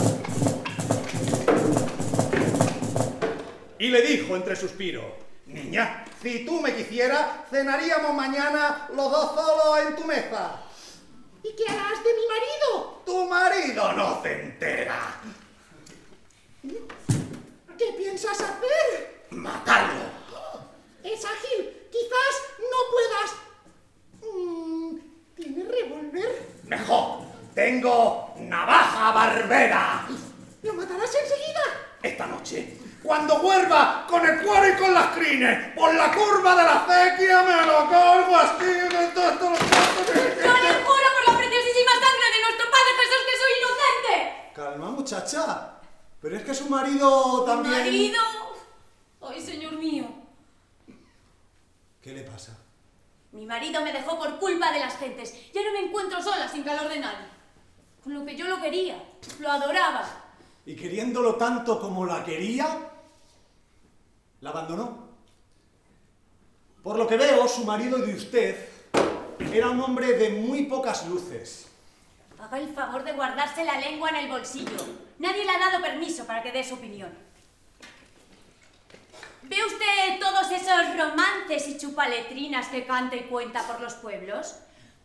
y 3.79 3.89
le 3.89 4.03
dijo 4.03 4.37
entre 4.37 4.57
suspiros, 4.57 5.05
Niña, 5.47 6.05
si 6.23 6.45
tú 6.45 6.61
me 6.61 6.75
quisieras, 6.75 7.27
cenaríamos 7.51 8.15
mañana 8.15 8.89
los 8.95 9.11
dos 9.11 9.35
solos 9.35 9.87
en 9.87 9.97
tu 9.97 10.05
mesa. 10.05 10.61
¿Y 11.43 11.55
qué 11.57 11.65
harás 11.69 12.03
de 12.05 12.11
mi 12.15 12.27
marido? 12.29 13.03
Tu 13.05 13.29
marido 13.29 13.93
no 13.93 14.23
se 14.23 14.43
entera. 14.43 15.21
¿Qué 17.79 17.93
piensas 17.97 18.41
hacer? 18.41 19.25
Matarlo. 19.31 20.05
Es 21.03 21.25
ágil. 21.25 21.89
Quizás 21.91 22.35
no 22.59 22.79
puedas. 22.93 24.35
Mm, 24.35 24.99
¿Tiene 25.35 25.65
revólver? 25.65 26.49
Mejor, 26.65 27.21
tengo 27.55 28.35
navaja 28.39 29.13
barbera. 29.13 30.07
¿Lo 30.63 30.75
matarás 30.75 31.15
enseguida? 31.15 31.61
Esta 32.03 32.27
noche, 32.27 32.79
cuando 33.03 33.39
vuelva 33.41 34.07
con 34.09 34.25
el 34.25 34.43
cuero 34.43 34.69
y 34.69 34.77
con 34.77 34.95
las 34.95 35.07
crines, 35.17 35.75
por 35.75 35.95
la 35.95 36.13
curva 36.13 36.55
de 36.57 36.63
la 36.63 36.85
acequia 36.85 37.43
me 37.43 37.67
lo 37.67 37.91
cargo 37.91 38.37
así 38.37 38.65
de 38.65 39.07
todo 39.15 39.51
los 39.51 39.59
¡Yo 39.61 40.53
le 40.53 40.73
juro 40.85 41.09
por 41.15 41.33
la 41.33 41.39
preciosísima 41.39 41.93
sangre 41.93 42.27
de 42.33 42.43
nuestro 42.43 42.71
Padre 42.71 42.91
Jesús 42.99 43.23
que 43.27 43.39
soy 43.39 43.53
inocente! 43.59 44.53
Calma, 44.55 44.91
muchacha. 44.91 45.82
Pero 46.23 46.37
es 46.37 46.45
que 46.45 46.55
su 46.55 46.71
marido 46.71 47.43
también. 47.45 47.75
¡Marido! 47.75 48.21
¡Ay, 49.21 49.41
señor 49.41 49.77
mío! 49.77 50.07
¿Qué 52.01 52.13
le 52.13 52.23
pasa? 52.23 52.57
Mi 53.33 53.45
marido 53.45 53.83
me 53.83 53.93
dejó 53.93 54.19
por 54.19 54.39
culpa 54.39 54.73
de 54.73 54.79
las 54.79 54.97
gentes. 54.99 55.35
Ya 55.53 55.63
no 55.65 55.73
me 55.73 55.87
encuentro 55.87 56.23
sola 56.23 56.49
sin 56.49 56.63
calor 56.63 56.89
de 56.89 57.01
nadie. 57.01 57.27
Con 58.05 58.15
lo 58.15 58.25
que 58.25 58.37
yo 58.37 58.47
lo 58.47 58.61
quería, 58.61 59.03
lo 59.41 59.51
adoraba. 59.51 60.05
Y 60.65 60.77
queriéndolo 60.77 61.35
tanto 61.35 61.81
como 61.81 62.07
la 62.07 62.25
quería, 62.25 62.91
la 64.41 64.51
abandonó. 64.51 65.09
Por 66.85 66.97
lo 66.97 67.07
que 67.07 67.17
veo, 67.17 67.49
su 67.49 67.65
marido 67.65 67.99
de 67.99 68.15
usted 68.15 68.69
era 69.53 69.71
un 69.71 69.81
hombre 69.81 70.19
de 70.19 70.31
muy 70.31 70.65
pocas 70.65 71.07
luces. 71.09 71.72
Haga 72.43 72.59
el 72.59 72.75
favor 72.75 73.05
de 73.05 73.13
guardarse 73.13 73.65
la 73.65 73.79
lengua 73.79 74.11
en 74.11 74.17
el 74.17 74.29
bolsillo. 74.29 74.85
Nadie 75.19 75.45
le 75.45 75.51
ha 75.53 75.59
dado 75.59 75.81
permiso 75.81 76.27
para 76.27 76.43
que 76.43 76.51
dé 76.51 76.65
su 76.65 76.75
opinión. 76.75 77.11
¿Ve 79.43 79.57
usted 79.65 80.19
todos 80.21 80.51
esos 80.51 80.97
romances 80.97 81.69
y 81.69 81.79
chupaletrinas 81.79 82.67
que 82.69 82.85
canta 82.85 83.15
y 83.15 83.25
cuenta 83.29 83.63
por 83.67 83.81
los 83.81 83.95
pueblos? 83.95 84.57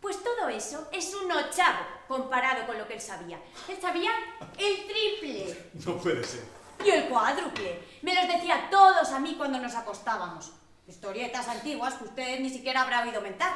Pues 0.01 0.17
todo 0.23 0.49
eso 0.49 0.87
es 0.91 1.13
un 1.13 1.31
ochavo 1.31 1.79
comparado 2.07 2.65
con 2.65 2.77
lo 2.79 2.87
que 2.87 2.95
él 2.95 3.01
sabía. 3.01 3.39
Él 3.67 3.77
sabía 3.79 4.11
el 4.57 4.87
triple 4.87 5.69
No 5.85 5.97
puede 5.97 6.23
ser. 6.23 6.43
y 6.83 6.89
el 6.89 7.07
cuádruple. 7.07 7.83
Me 8.01 8.15
los 8.15 8.27
decía 8.27 8.67
todos 8.71 9.09
a 9.11 9.19
mí 9.19 9.35
cuando 9.37 9.59
nos 9.59 9.75
acostábamos. 9.75 10.53
Historietas 10.87 11.47
antiguas 11.49 11.95
que 11.95 12.05
usted 12.05 12.39
ni 12.39 12.49
siquiera 12.49 12.81
habrá 12.81 13.03
oído 13.03 13.21
mentar. 13.21 13.53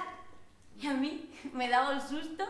Y 0.79 0.85
a 0.87 0.93
mí 0.93 1.31
me 1.53 1.67
daba 1.69 1.93
el 1.93 2.01
susto. 2.01 2.45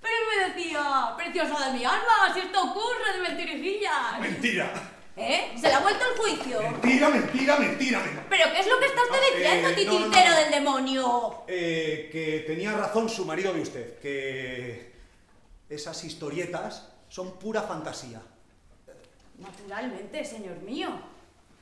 Pero 0.00 0.14
me 0.30 0.54
decía, 0.54 1.14
preciosa 1.16 1.66
de 1.68 1.78
mi 1.78 1.84
alma, 1.84 2.32
si 2.34 2.40
esto 2.40 2.62
ocurre 2.62 3.12
de 3.14 3.28
mentirijillas. 3.28 4.20
Mentira. 4.20 4.72
¿Eh? 5.16 5.52
¿Se 5.58 5.68
le 5.68 5.72
ha 5.74 5.80
vuelto 5.80 6.04
el 6.12 6.18
juicio? 6.18 6.60
Mentira, 6.62 7.08
mentira, 7.08 7.56
mentira. 7.56 7.98
mentira. 8.00 8.26
¿Pero 8.28 8.52
qué 8.52 8.60
es 8.60 8.66
lo 8.66 8.78
que 8.78 8.86
está 8.86 9.02
usted 9.02 9.16
Ah, 9.16 9.28
eh, 9.28 9.74
diciendo, 9.74 9.98
no, 9.98 10.08
no, 10.08 10.28
no. 10.30 10.36
del 10.36 10.50
demonio? 10.50 11.44
Eh, 11.48 12.08
que 12.12 12.44
tenía 12.46 12.72
razón 12.72 13.08
su 13.08 13.24
marido 13.24 13.52
de 13.54 13.62
usted, 13.62 13.98
que 14.00 14.92
esas 15.70 16.04
historietas 16.04 16.88
son 17.08 17.38
pura 17.38 17.62
fantasía. 17.62 18.20
Naturalmente, 19.38 20.22
señor 20.24 20.56
mío. 20.58 20.88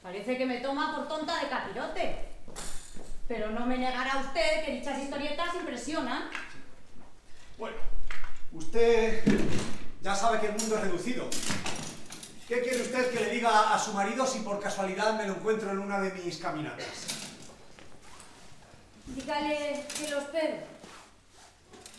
Parece 0.02 0.36
que 0.36 0.46
me 0.46 0.58
toma 0.60 0.94
por 0.96 1.06
tonta 1.08 1.40
de 1.40 1.48
capirote. 1.48 2.28
Pero 3.28 3.50
no 3.50 3.64
me 3.66 3.78
negará 3.78 4.18
usted 4.18 4.64
que 4.64 4.72
dichas 4.72 4.98
historietas 4.98 5.54
impresionan. 5.54 6.28
Bueno, 7.56 7.76
usted 8.54 9.24
ya 10.02 10.14
sabe 10.14 10.40
que 10.40 10.46
el 10.46 10.52
mundo 10.58 10.76
es 10.76 10.82
reducido. 10.82 11.28
¿Qué 12.48 12.60
quiere 12.60 12.82
usted 12.82 13.10
que 13.10 13.20
le 13.24 13.30
diga 13.30 13.74
a 13.74 13.78
su 13.78 13.92
marido 13.92 14.26
si 14.26 14.40
por 14.40 14.60
casualidad 14.60 15.16
me 15.16 15.26
lo 15.26 15.34
encuentro 15.34 15.70
en 15.70 15.78
una 15.78 16.00
de 16.00 16.12
mis 16.12 16.38
caminatas? 16.38 17.06
Dígale 19.06 19.86
que 19.96 20.10
lo 20.10 20.18
espero. 20.18 20.56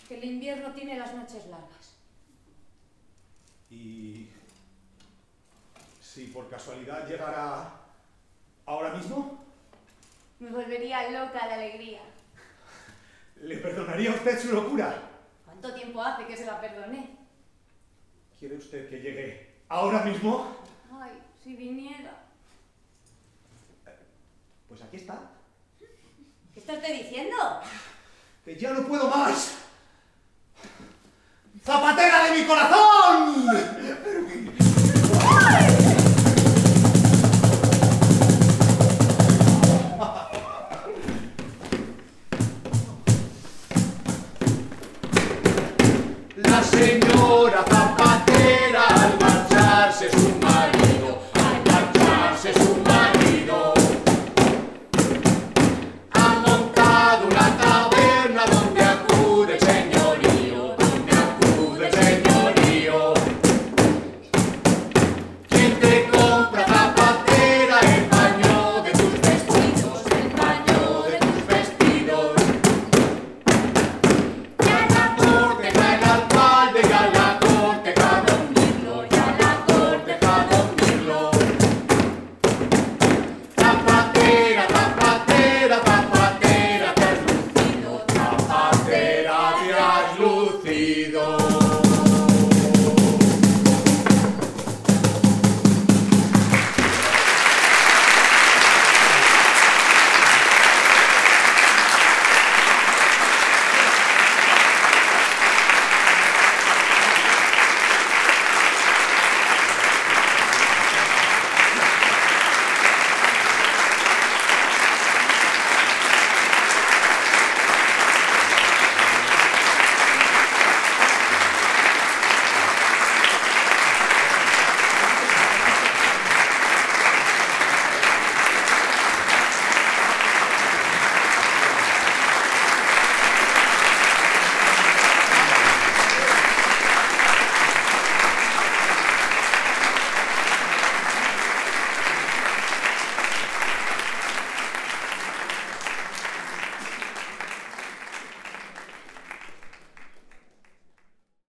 Que 0.08 0.18
el 0.18 0.24
invierno 0.26 0.72
tiene 0.74 0.98
las 1.00 1.14
noches 1.16 1.46
largas. 1.48 1.96
Y 3.72 4.28
si 6.02 6.26
por 6.28 6.48
casualidad 6.50 7.08
llegara 7.08 7.72
ahora 8.66 8.92
mismo, 8.94 9.44
Me 10.40 10.50
volvería 10.50 11.10
loca 11.12 11.48
de 11.48 11.54
alegría. 11.54 12.02
¿le 13.42 13.58
perdonaría 13.58 14.12
a 14.12 14.16
usted 14.16 14.40
su 14.42 14.54
locura? 14.54 15.02
¿Cuánto 15.62 15.80
tiempo 15.80 16.02
hace 16.02 16.26
que 16.26 16.36
se 16.36 16.46
la 16.46 16.60
perdoné? 16.60 17.16
¿Quiere 18.38 18.58
usted 18.58 18.90
que 18.90 19.00
llegue 19.00 19.56
ahora 19.70 20.04
mismo? 20.04 20.54
Ay, 20.92 21.12
si 21.42 21.56
viniera. 21.56 22.26
Pues 24.68 24.82
aquí 24.82 24.98
está. 24.98 25.18
¿Qué 26.54 26.60
está 26.60 26.74
usted 26.74 27.04
diciendo? 27.04 27.38
¡Que 28.44 28.58
ya 28.58 28.74
no 28.74 28.86
puedo 28.86 29.10
más! 29.10 29.56
¡Zapatera 31.64 32.26
de 32.26 32.38
mi 32.38 32.46
corazón! 32.46 33.46
Pero, 34.04 35.85